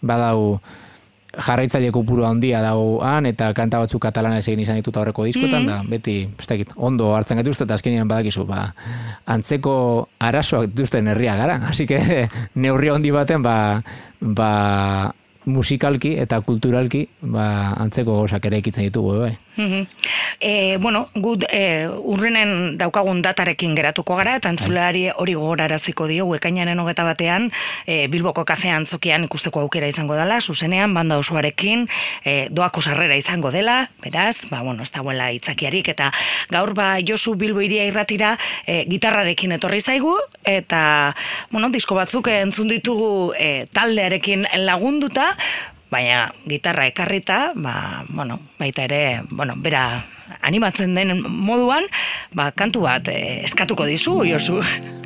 badau 0.00 0.60
jarraitzaile 1.32 1.90
kopuru 1.92 2.26
handia 2.28 2.60
dago 2.62 2.98
han 3.04 3.26
eta 3.30 3.52
kanta 3.56 3.80
batzuk 3.82 4.02
katalanez 4.04 4.42
egin 4.44 4.64
izan 4.66 4.76
ditut 4.80 4.96
aurreko 5.00 5.24
diskotan 5.24 5.66
da 5.68 5.78
beti 5.88 6.16
ez 6.28 6.48
dakit, 6.48 6.74
ondo 6.76 7.14
hartzen 7.16 7.40
gaituzte 7.40 7.64
eta 7.64 7.78
azkenean 7.78 8.08
badakizu 8.08 8.44
ba, 8.48 8.66
antzeko 9.26 9.74
arazoak 10.20 10.70
dituzten 10.74 11.08
herria 11.08 11.36
gara 11.40 11.58
así 11.70 11.86
que 11.86 12.28
neurri 12.54 12.92
handi 12.92 13.10
baten 13.10 13.42
ba, 13.42 13.82
ba 14.20 14.52
musikalki 15.44 16.14
eta 16.22 16.40
kulturalki 16.44 17.06
ba, 17.22 17.74
antzeko 17.82 18.20
gauzak 18.20 18.44
ere 18.46 18.60
ekitzen 18.62 18.86
ditugu 18.86 19.16
bai. 19.24 19.32
E, 19.56 20.76
bueno, 20.80 21.08
gut 21.14 21.44
e, 21.52 21.86
urrenen 21.86 22.76
daukagun 22.80 23.20
datarekin 23.22 23.76
geratuko 23.76 24.16
gara, 24.18 24.36
eta 24.40 24.50
entzuleari 24.50 25.04
hori 25.12 25.34
gogoraraziko 25.38 26.08
diogu 26.10 26.34
ekainaren 26.38 26.80
hogeta 26.80 27.04
batean, 27.06 27.50
e, 27.86 28.08
Bilboko 28.12 28.44
kafean 28.48 28.86
zokian 28.86 29.26
ikusteko 29.28 29.60
aukera 29.60 29.86
izango 29.90 30.16
dela, 30.18 30.40
zuzenean, 30.40 30.94
banda 30.94 31.18
osoarekin, 31.20 31.86
e, 32.24 32.48
doako 32.50 32.82
sarrera 32.82 33.16
izango 33.16 33.52
dela, 33.54 33.90
beraz, 34.02 34.48
ba, 34.50 34.62
bueno, 34.62 34.82
ez 34.82 34.90
dagoela 34.90 35.30
itzakiarik, 35.36 35.92
eta 35.92 36.10
gaur 36.50 36.74
ba 36.74 36.96
Josu 37.04 37.36
Bilbo 37.38 37.62
iria 37.62 37.84
irratira 37.86 38.36
e, 38.66 38.82
gitarrarekin 38.88 39.58
etorri 39.58 39.80
zaigu, 39.80 40.16
eta, 40.48 41.14
bueno, 41.52 41.70
disko 41.70 41.94
batzuk 41.98 42.32
entzun 42.32 42.72
ditugu 42.72 43.32
e, 43.38 43.66
taldearekin 43.72 44.48
lagunduta, 44.64 45.32
baina 45.92 46.32
gitarra 46.48 46.86
ekarrita, 46.88 47.52
ba, 47.54 48.04
bueno, 48.08 48.40
baita 48.58 48.86
ere, 48.88 49.22
bueno, 49.30 49.54
bera 49.60 50.04
animatzen 50.40 50.94
den 50.96 51.20
moduan, 51.28 51.84
ba, 52.32 52.50
kantu 52.56 52.86
bat 52.86 53.08
eh, 53.12 53.42
eskatuko 53.44 53.84
dizu, 53.88 54.22
Josu. 54.24 54.62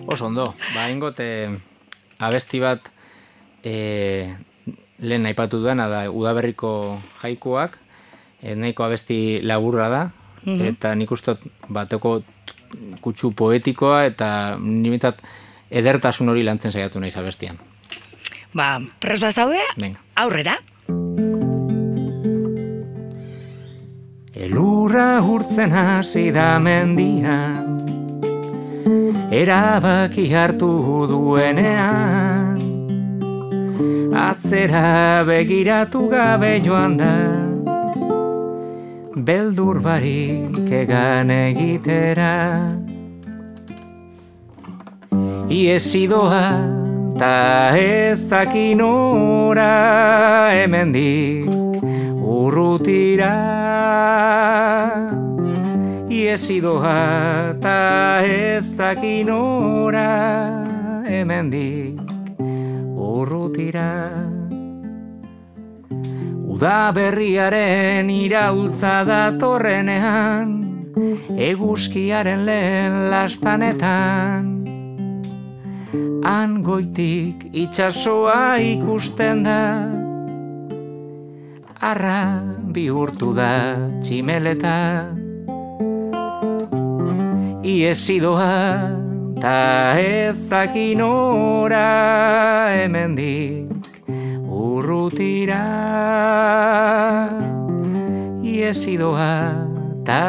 Oso 0.07 0.28
ondo, 0.28 0.53
ba, 0.74 0.87
ingot, 0.93 1.18
eh, 1.20 1.51
abesti 2.22 2.62
bat 2.62 2.87
eh, 3.66 4.30
lehen 5.03 5.26
aipatu 5.26 5.59
duena 5.61 5.89
da 5.91 6.05
udaberriko 6.11 6.70
jaikuak, 7.22 7.80
eh, 8.43 8.55
nahiko 8.55 8.87
abesti 8.87 9.41
laburra 9.43 9.91
da, 9.91 10.05
eta 10.47 10.95
nik 10.95 11.11
ustot 11.11 11.41
bateko 11.74 12.20
kutsu 13.03 13.32
poetikoa 13.34 14.05
eta 14.07 14.28
nimentzat 14.62 15.18
edertasun 15.74 16.30
hori 16.30 16.45
lantzen 16.47 16.70
saiatu 16.70 17.03
naiz 17.03 17.16
abestian. 17.18 17.59
Ba, 18.55 18.76
pres 19.03 19.18
bazaude, 19.20 19.59
aurrera. 20.14 20.61
Elurra 24.37 25.22
urtzen 25.24 25.70
hasi 25.72 26.30
da 26.30 26.59
mendian 26.61 27.80
Erabaki 29.32 30.28
hartu 30.30 31.07
duenean. 31.09 32.61
Atzera 34.12 35.24
begiratu 35.24 36.11
gabe 36.12 36.61
joan 36.62 36.99
da. 37.01 37.16
Beldur 39.16 39.80
barik 39.80 40.70
egan 40.82 41.30
egitera. 41.30 42.37
Iesi 45.49 46.07
doa 46.07 46.47
ta 47.18 47.72
ez 47.74 48.28
dakinora 48.28 49.72
hemendik 50.53 51.66
urrutira. 52.47 53.35
Iesi 56.09 56.61
doa 56.63 57.55
ta 57.61 58.23
ez 58.23 58.71
dakinora 58.79 60.13
hemendik 61.07 61.99
urrutira. 62.95 63.91
Uda 66.57 66.93
berriaren 66.97 68.09
iraultza 68.09 69.03
datorrenean 69.05 70.55
Eguzkiaren 71.37 72.47
lehen 72.49 72.95
lastanetan. 73.13 74.47
Han 76.25 76.63
goitik 76.65 77.45
itxasoa 77.53 78.57
ikusten 78.65 79.45
da 79.45 79.61
Arra 81.87 82.43
bihurtu 82.74 83.28
da 83.30 83.78
tximeleta 84.03 84.78
Iesi 87.62 88.16
doa 88.18 88.91
ta 89.39 89.95
ez 89.95 90.49
dakinora 90.51 91.87
hemendik 92.74 94.03
urrutira. 94.47 95.62
Iesi 98.43 98.97
doa 98.99 99.34
ta 100.03 100.26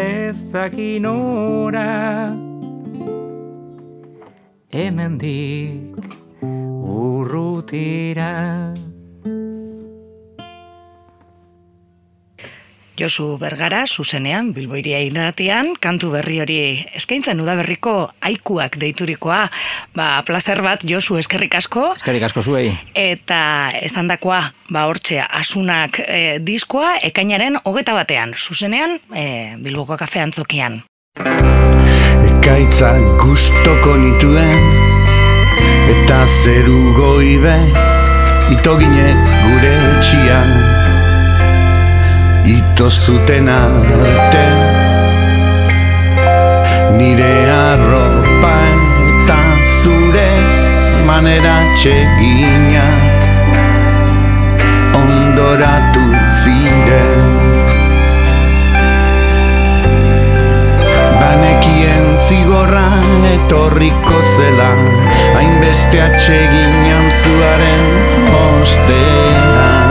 ez 0.00 0.36
dakinora 0.52 1.88
hemendik 4.72 5.96
urrutira 6.84 8.32
Josu 12.98 13.36
Bergara, 13.38 13.84
zuzenean, 13.86 14.52
Bilboiria 14.54 14.98
irratian, 15.06 15.74
kantu 15.80 16.10
berri 16.16 16.40
hori 16.42 16.58
eskaintzen 16.98 17.40
udaberriko 17.40 18.10
aikuak 18.26 18.78
deiturikoa, 18.82 19.44
ba, 19.94 20.08
placer 20.26 20.62
bat, 20.64 20.82
Josu 20.82 21.18
eskerrik 21.20 21.54
asko, 21.60 21.92
Eskerrik 21.96 22.26
asko 22.28 22.42
zuei. 22.42 22.72
eta 22.94 23.70
esandakoa 23.82 24.40
ba 24.70 24.84
hortxe 24.90 25.22
asunak 25.22 26.00
e, 26.02 26.38
diskoa 26.44 26.96
ekainaren 27.02 27.56
hogeta 27.64 27.94
batean, 27.94 28.34
zuzenean 28.36 28.98
e, 29.14 29.56
Bilboko 29.62 29.96
kafe 29.96 30.20
antzokian. 30.20 30.82
Ekaitza 32.28 32.92
gustoko 33.20 33.96
nituen 33.96 34.60
Eta 35.92 36.20
zeru 36.42 36.92
goibe 36.96 37.54
Ito 38.54 38.76
gine 38.80 39.08
gure 39.44 39.72
etxian 39.90 40.87
Ito 42.48 42.88
zuten 42.88 43.44
arte. 43.44 44.46
Nire 46.96 47.34
arropa 47.52 48.56
eta 49.04 49.40
zure 49.82 50.30
manera 51.04 51.60
txeginak 51.76 53.04
Ondoratu 54.96 56.06
ziren. 56.40 57.28
Banekien 61.20 62.08
zigorran 62.30 63.28
etorriko 63.34 64.24
zela 64.38 64.72
Hainbeste 65.36 66.00
atsegin 66.00 66.80
antzuaren 66.96 67.86
ostean 68.40 69.87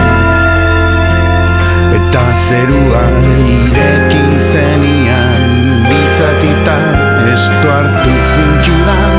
Eta 1.98 2.24
zerua 2.48 3.04
irekin 3.50 4.30
zenian 4.52 5.34
Bizatita 5.88 6.78
estu 7.34 7.68
hartu 7.74 8.14
zintxudan. 8.34 9.16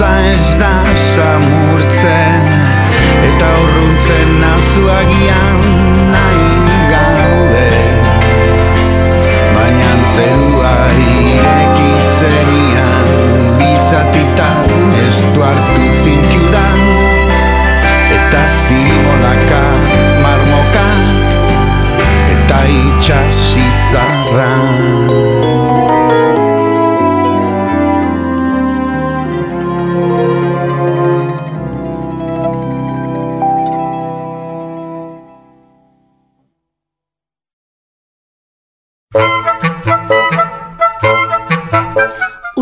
bihotza 0.00 0.32
ez 0.34 0.58
da 0.58 0.96
samurtzen 0.96 2.42
Eta 3.22 3.48
urruntzen 3.62 4.40
nazuagian 4.40 5.60
nahi 6.12 6.48
gabe. 6.90 7.70
Baina 9.54 9.92
zerua 10.14 10.74
ireki 10.96 11.92
zenian 12.18 13.06
Bizatitan 13.58 14.94
ez 15.06 15.20
du 15.34 15.42
hartu 15.42 15.84
zinkiudan 16.02 16.80
Eta 18.16 18.42
zirimolaka 18.64 19.62
marmoka 20.22 20.88
Eta 22.36 22.64
itxasizarra 22.80 24.52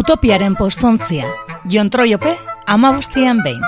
Utopiaren 0.08 0.54
postontzia, 0.56 1.26
Jon 1.68 1.90
Troiope, 1.90 2.30
amabostian 2.64 3.42
behin. 3.44 3.60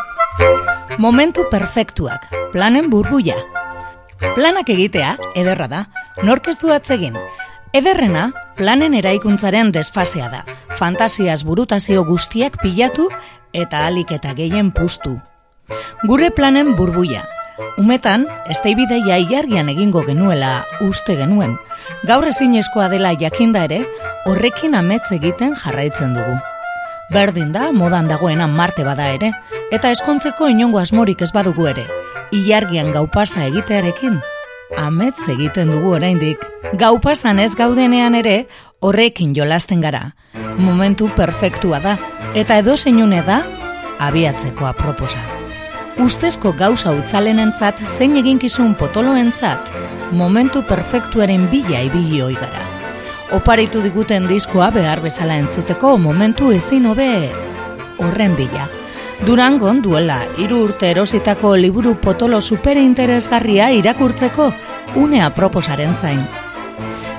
Momentu 0.97 1.43
perfektuak, 1.51 2.31
planen 2.55 2.89
burbuia. 2.89 3.35
Planak 4.39 4.71
egitea, 4.73 5.11
ederra 5.37 5.67
da, 5.69 5.81
nork 6.25 6.49
ez 6.49 6.57
du 6.63 6.73
atzegin. 6.73 7.19
Ederrena, 7.77 8.31
planen 8.57 8.97
eraikuntzaren 8.97 9.69
desfasea 9.77 10.31
da. 10.33 10.41
Fantasiaz 10.81 11.43
burutazio 11.45 12.07
guztiak 12.09 12.57
pilatu 12.63 13.11
eta 13.53 13.85
alik 13.91 14.17
eta 14.17 14.33
gehien 14.33 14.73
pustu. 14.73 15.19
Gure 16.09 16.33
planen 16.33 16.73
burbuia. 16.73 17.27
Umetan, 17.79 18.27
esteibideia 18.49 19.19
ilargian 19.21 19.69
egingo 19.73 20.03
genuela 20.07 20.67
uste 20.85 21.17
genuen. 21.17 21.57
Gaur 22.09 22.27
ezinezkoa 22.29 22.89
dela 22.93 23.13
jakinda 23.19 23.65
ere, 23.69 23.83
horrekin 24.27 24.75
ametz 24.79 25.11
egiten 25.17 25.55
jarraitzen 25.57 26.15
dugu. 26.17 26.39
Berdin 27.11 27.51
da, 27.53 27.71
modan 27.73 28.09
dagoena 28.09 28.47
Marte 28.47 28.85
bada 28.87 29.09
ere, 29.11 29.33
eta 29.75 29.91
eskontzeko 29.91 30.49
inongo 30.49 30.79
asmorik 30.79 31.23
ez 31.27 31.33
badugu 31.35 31.67
ere. 31.73 31.87
Ilargian 32.31 32.93
gaupasa 32.95 33.45
egitearekin, 33.49 34.21
ametz 34.79 35.29
egiten 35.29 35.73
dugu 35.75 35.97
oraindik. 35.99 36.45
Gaupasan 36.79 37.41
ez 37.43 37.55
gaudenean 37.59 38.15
ere, 38.15 38.47
horrekin 38.81 39.35
jolasten 39.35 39.81
gara. 39.81 40.15
Momentu 40.59 41.11
perfektua 41.17 41.81
da, 41.83 41.99
eta 42.35 42.61
edo 42.63 42.77
zeinune 42.77 43.25
da, 43.27 43.43
abiatzeko 43.99 44.71
aproposa. 44.71 45.50
Ustezko 46.01 46.55
gauza 46.57 46.95
utzalenentzat 46.97 47.83
zein 47.85 48.15
eginkizun 48.17 48.71
potoloentzat, 48.81 49.67
momentu 50.17 50.63
perfektuaren 50.65 51.45
bila 51.53 51.83
ibili 51.85 52.23
ohi 52.25 52.39
gara. 52.41 52.63
Oparitu 53.37 53.83
diguten 53.85 54.25
diskoa 54.31 54.71
behar 54.73 55.03
bezala 55.05 55.37
entzuteko 55.43 55.99
momentu 56.01 56.55
ezin 56.57 56.89
hobe 56.89 57.11
horren 58.01 58.33
bila. 58.39 58.65
Durangon 59.27 59.83
duela 59.85 60.23
hiru 60.41 60.65
urte 60.71 60.89
erositako 60.95 61.53
liburu 61.61 61.99
potolo 62.01 62.41
superinteresgarria 62.41 63.69
irakurtzeko 63.83 64.53
unea 65.05 65.29
proposaren 65.37 65.93
zain. 66.01 66.25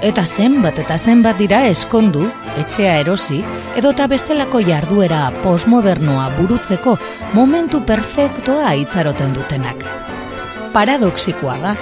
Eta 0.01 0.23
zenbat 0.25 0.79
eta 0.81 0.95
zenbat 0.97 1.37
dira 1.37 1.59
eskondu, 1.69 2.23
etxea 2.57 2.95
erosi, 3.03 3.43
edota 3.77 4.07
bestelako 4.09 4.63
jarduera 4.65 5.27
postmodernoa 5.43 6.23
burutzeko 6.39 6.95
momentu 7.37 7.83
perfektoa 7.85 8.73
itzaroten 8.81 9.35
dutenak. 9.37 9.85
Paradoxikoa 10.73 11.57
da, 11.61 11.75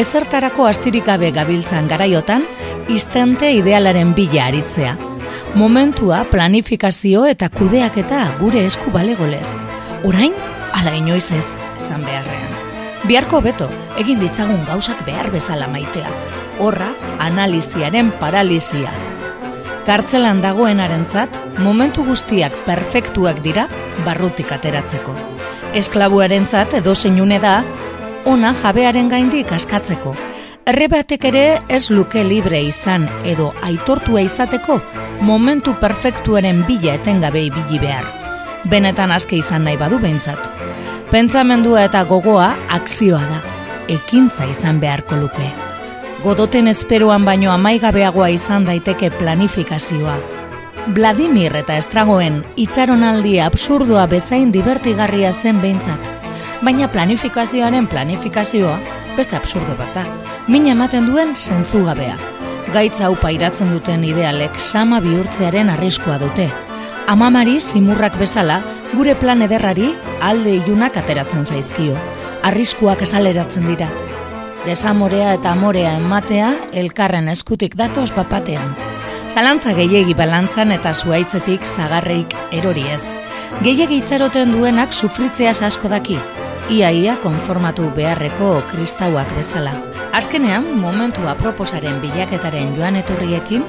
ezertarako 0.00 0.70
astirik 0.70 1.04
gabe 1.04 1.28
gabiltzan 1.36 1.90
garaiotan, 1.92 2.46
istante 2.88 3.52
idealaren 3.52 4.14
bila 4.16 4.46
aritzea. 4.48 4.96
Momentua, 5.54 6.24
planifikazio 6.32 7.26
eta 7.28 7.50
kudeaketa 7.52 8.22
gure 8.40 8.64
esku 8.70 8.88
balegolez. 8.94 9.52
Orain, 10.04 10.32
ala 10.72 10.96
inoiz 10.96 11.28
ez, 11.28 11.52
esan 11.76 12.08
beharrean. 12.08 12.56
Biharko 13.04 13.44
beto, 13.44 13.68
egin 14.00 14.20
ditzagun 14.24 14.64
gauzak 14.64 15.04
behar 15.04 15.28
bezala 15.30 15.68
maitea. 15.68 16.08
Horra, 16.58 16.88
analiziaren 17.20 18.10
paralizia. 18.20 18.90
Kartzelan 19.86 20.40
dagoenarentzat, 20.40 21.36
momentu 21.60 22.04
guztiak 22.06 22.56
perfektuak 22.64 23.42
dira 23.44 23.66
barrutik 24.06 24.52
ateratzeko. 24.56 25.12
Esklabuarentzat 25.76 26.78
edo 26.80 26.94
zeinune 26.94 27.38
da, 27.42 27.58
ona 28.24 28.54
jabearen 28.62 29.12
gaindik 29.12 29.52
askatzeko. 29.52 30.14
Errebatek 30.66 31.28
ere 31.28 31.44
ez 31.68 31.84
luke 31.90 32.24
libre 32.24 32.62
izan 32.66 33.04
edo 33.24 33.52
aitortua 33.62 34.24
izateko 34.24 34.80
momentu 35.20 35.76
perfektuaren 35.80 36.64
bila 36.66 36.96
etengabe 36.96 37.44
ibili 37.46 37.78
behar. 37.84 38.08
Benetan 38.64 39.12
aske 39.12 39.36
izan 39.38 39.68
nahi 39.68 39.76
badu 39.78 40.00
behintzat. 40.02 40.50
Pentsamendua 41.12 41.84
eta 41.86 42.02
gogoa 42.08 42.50
akzioa 42.80 43.22
da. 43.28 43.38
Ekintza 43.86 44.48
izan 44.50 44.80
beharko 44.82 45.20
luke. 45.20 45.65
Godoten 46.26 46.66
esperoan 46.66 47.22
baino 47.22 47.52
amaigabeagoa 47.52 48.32
izan 48.34 48.64
daiteke 48.66 49.12
planifikazioa. 49.14 50.16
Vladimir 50.96 51.54
eta 51.54 51.76
Estragoen 51.78 52.40
itxaronaldi 52.58 53.36
absurdua 53.44 54.08
bezain 54.10 54.50
divertigarria 54.50 55.30
zen 55.30 55.60
behintzat. 55.62 56.08
Baina 56.66 56.88
planifikazioaren 56.90 57.86
planifikazioa 57.86 58.74
beste 59.14 59.38
absurdo 59.38 59.76
bat 59.78 59.94
da. 59.94 60.02
Mina 60.48 60.72
ematen 60.74 61.06
duen 61.06 61.36
zentzugabea. 61.36 62.18
Gaitza 62.74 63.06
hau 63.06 63.14
pairatzen 63.22 63.70
duten 63.76 64.02
idealek 64.10 64.58
sama 64.58 64.98
bihurtzearen 65.06 65.70
arriskua 65.76 66.18
dute. 66.24 66.48
Amamari 67.06 67.60
simurrak 67.60 68.18
bezala, 68.18 68.64
gure 68.96 69.14
plan 69.14 69.46
ederrari 69.46 69.94
alde 70.18 70.58
ilunak 70.58 70.98
ateratzen 70.98 71.46
zaizkio. 71.46 71.94
Arriskuak 72.50 73.06
esaleratzen 73.06 73.70
dira. 73.70 73.92
Desamorea 74.66 75.28
eta 75.36 75.52
amorea 75.54 75.92
ematea 75.94 76.48
elkarren 76.74 77.28
eskutik 77.30 77.76
datoz 77.78 78.08
bapatean. 78.16 78.72
Zalantza 79.30 79.70
gehiegi 79.76 80.14
balantzan 80.18 80.72
eta 80.74 80.90
zuaitzetik 80.90 81.62
zagarreik 81.62 82.34
erori 82.50 82.82
ez. 82.90 83.04
Gehiegi 83.62 84.00
itzaroten 84.02 84.50
duenak 84.56 84.90
sufritzeaz 84.90 85.60
asko 85.68 85.86
daki, 85.92 86.18
iaia 86.74 87.14
konformatu 87.22 87.92
beharreko 87.94 88.56
kristauak 88.72 89.30
bezala. 89.36 89.76
Azkenean, 90.18 90.66
momentu 90.82 91.28
aproposaren 91.30 92.02
bilaketaren 92.02 92.74
joan 92.74 92.98
etorriekin, 92.98 93.62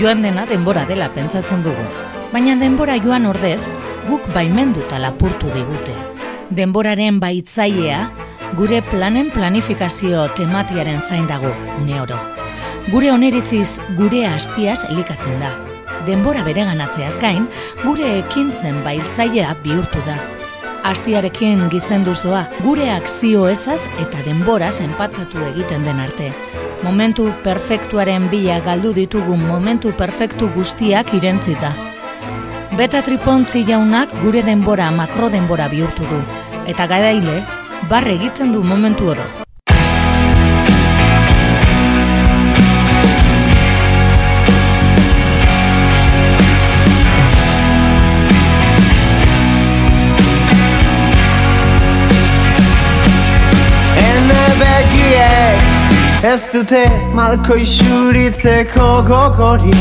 joan 0.00 0.24
dena 0.24 0.46
denbora 0.48 0.86
dela 0.88 1.10
pentsatzen 1.12 1.68
dugu. 1.68 1.84
Baina 2.32 2.56
denbora 2.56 2.96
joan 2.96 3.28
ordez, 3.28 3.68
guk 4.08 4.32
baimenduta 4.32 5.04
lapurtu 5.04 5.52
digute. 5.52 6.00
Denboraren 6.48 7.20
baitzailea, 7.20 8.06
gure 8.56 8.82
planen 8.82 9.30
planifikazio 9.30 10.26
tematiaren 10.34 11.00
zain 11.00 11.26
dago, 11.28 11.52
une 11.78 12.00
oro. 12.00 12.16
Gure 12.90 13.12
oneritziz 13.12 13.78
gure 13.96 14.24
hastiaz 14.26 14.84
elikatzen 14.88 15.38
da. 15.40 15.52
Denbora 16.06 16.42
bereganatzeaz 16.42 17.16
gain, 17.20 17.46
gure 17.84 18.08
ekintzen 18.18 18.80
baitzailea 18.84 19.54
bihurtu 19.62 20.02
da. 20.06 20.16
Astiarekin 20.90 21.68
gizenduz 21.70 22.18
doa, 22.24 22.46
gure 22.64 22.88
akzio 22.90 23.46
ezaz 23.52 23.82
eta 24.00 24.24
denbora 24.24 24.72
zenpatzatu 24.72 25.44
egiten 25.52 25.84
den 25.84 26.00
arte. 26.00 26.32
Momentu 26.82 27.28
perfektuaren 27.44 28.30
bila 28.32 28.58
galdu 28.64 28.94
ditugun 28.96 29.44
momentu 29.46 29.92
perfektu 29.92 30.48
guztiak 30.56 31.14
irentzita. 31.14 31.74
Beta 32.78 33.04
tripontzi 33.04 33.62
jaunak 33.68 34.14
gure 34.24 34.42
denbora 34.42 34.90
makro 34.90 35.28
denbora 35.28 35.68
bihurtu 35.68 36.08
du, 36.08 36.22
eta 36.66 36.86
garaile, 36.88 37.42
barre 37.88 38.12
egiten 38.18 38.52
du 38.52 38.62
momentu 38.62 39.08
oro. 39.14 39.28
Ez 56.30 56.42
dute 56.52 56.84
malko 57.14 57.54
isuritzeko 57.56 58.88
gogori 59.08 59.72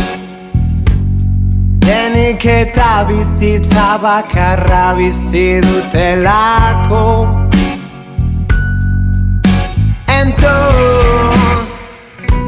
Denik 1.83 2.45
eta 2.45 3.03
bizitza 3.09 3.89
bakarra 4.01 4.85
bizi 4.97 5.59
dutelako 5.65 7.03
Entzun, 10.19 11.67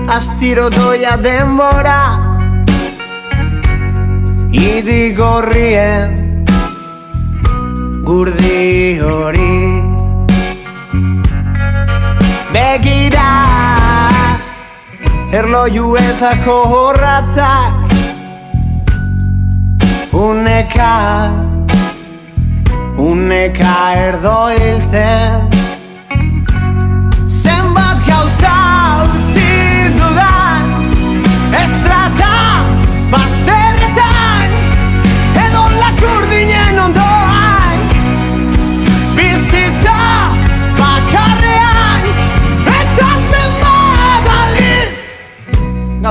astiro 0.09 0.69
doia 0.69 1.15
denbora. 1.15 1.99
Idi 4.51 5.13
gorrien 5.15 6.43
gurdi 8.03 8.99
hori. 8.99 9.55
Begira 12.51 13.29
Erlojuetako 15.31 16.57
horratzak. 16.73 17.95
Uneka 20.11 20.91
Uneka 22.99 23.77
erdo 24.03 24.37
hiltzen 24.57 25.60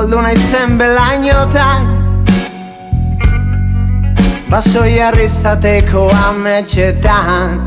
Galdu 0.00 0.16
naizen 0.24 0.78
belainotan. 0.80 1.82
Basoi 4.48 4.96
arrizateko 5.02 6.04
ametxetan 6.16 7.58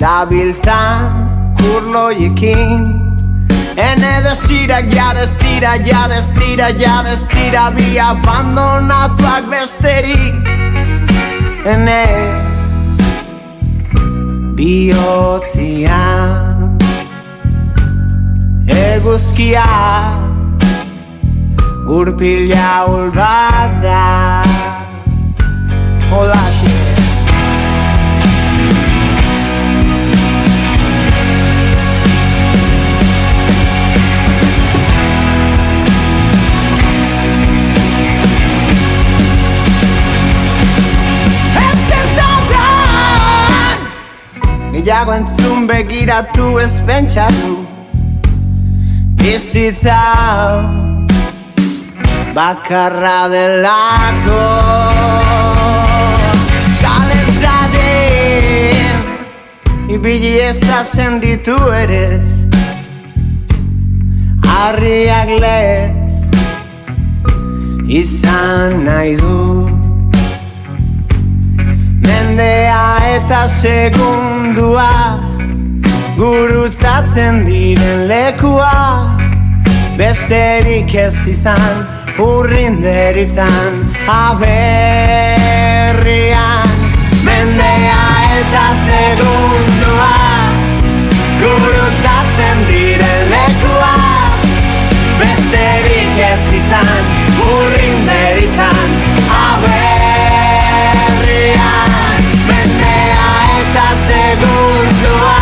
Dabiltzan 0.00 1.28
kurloiekin. 1.58 2.86
Ene 3.88 4.12
destira, 4.24 4.78
ja 4.94 5.08
destira, 5.18 5.72
ja 5.88 6.08
destira, 6.08 6.68
ja 6.70 7.02
destira 7.04 7.70
Bi 7.76 7.98
abandonatuak 8.00 9.44
besterik 9.50 10.34
Ene 11.74 12.04
bihotzian 14.56 16.08
Eguzkia 18.66 20.27
Gurpila 21.88 22.84
ulbat 22.84 23.80
da 23.80 24.44
Holaxe 26.10 26.72
Ez 41.56 41.80
dezautan 41.88 43.78
Gehiago 44.74 45.16
entzun 45.16 45.64
begiratu 45.72 46.58
ez 46.60 46.76
pentsatu. 46.84 47.56
Bizitza. 49.16 49.96
hau 49.96 50.87
bakarra 52.38 53.20
delako. 53.32 54.42
Sales 56.80 57.32
dadin 57.44 58.98
Ibili 59.94 60.34
ez 60.48 60.60
da 60.60 60.84
senditu 60.84 61.56
erez 61.82 62.30
Arriak 64.58 65.30
lez 65.42 66.14
Izan 68.02 68.84
nahi 68.86 69.16
du. 69.18 69.66
Mendea 72.06 72.86
eta 73.16 73.42
segundua 73.58 74.94
Gurutzatzen 76.18 77.44
diren 77.50 78.06
lekua. 78.10 78.74
Besterik 79.98 80.94
ez 80.94 81.16
izan 81.26 81.97
urrin 82.18 82.82
deritzan 82.82 83.94
aberrian 84.10 85.46
Mendea 87.22 88.04
eta 88.38 88.66
segundua 88.86 90.16
Gurutzatzen 91.38 92.58
diren 92.70 93.22
lekua. 93.30 93.94
Besterik 95.20 96.18
ez 96.30 96.44
izan 96.58 97.04
urrin 97.46 97.98
deritzan 98.10 98.90
aberrian 99.38 100.32
Mendea 102.50 103.30
eta 103.62 103.88
segundua 104.06 105.40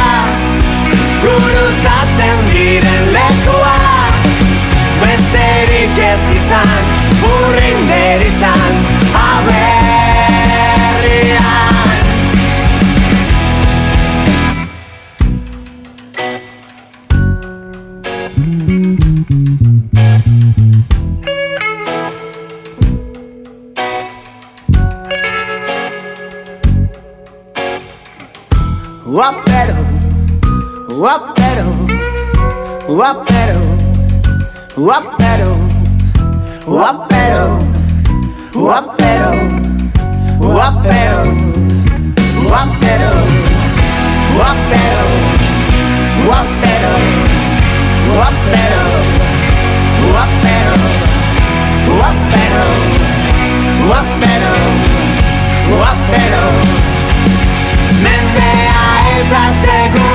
Gurutzatzen 1.25 2.39
diren 2.53 3.05
lekua 3.07 3.16
Besterik 5.97 6.13
ez 6.13 6.25
izan 6.37 6.85
Urrin 7.25 7.89
deritzan 7.89 8.75
Aberrian. 9.17 10.27
Guapero, 29.07 29.81
guapero, 30.89 31.69
guapero, 32.87 33.63
guapero, 34.77 35.16
guapero, 36.77 37.59
guapero, 38.53 39.31
guapero, 40.39 41.23
guapero, 42.43 43.13
guapero, 44.37 45.03
guapero, 46.27 46.95
guapero, 48.13 48.85
guapero, 50.13 50.75
guapero, 51.89 52.67
guapero, 53.87 54.55
guapero. 55.71 56.45
Mendea 58.03 58.85
eta 59.17 59.45
segundua 59.63 60.06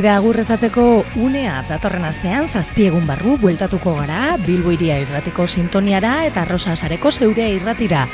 Iritzi 0.00 0.14
da 0.14 0.16
agur 0.16 0.38
esateko 0.40 0.82
unea 1.20 1.58
datorren 1.68 2.06
astean 2.08 2.46
zazpiegun 2.48 3.04
barru 3.04 3.34
bueltatuko 3.42 3.92
gara 3.98 4.38
Bilbo 4.40 4.72
iria 4.72 4.96
irratiko 5.02 5.44
sintoniara 5.44 6.14
eta 6.24 6.46
Rosa 6.48 6.72
Sareko 6.72 7.12
zeurea 7.12 7.50
irratira. 7.52 8.06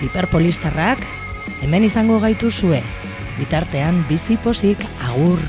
Hiperpolistarrak 0.00 1.04
hemen 1.60 1.84
izango 1.84 2.16
gaituzue. 2.24 2.80
Bitartean 3.36 4.06
bizi 4.08 4.40
pozik 4.40 4.88
agur. 5.04 5.44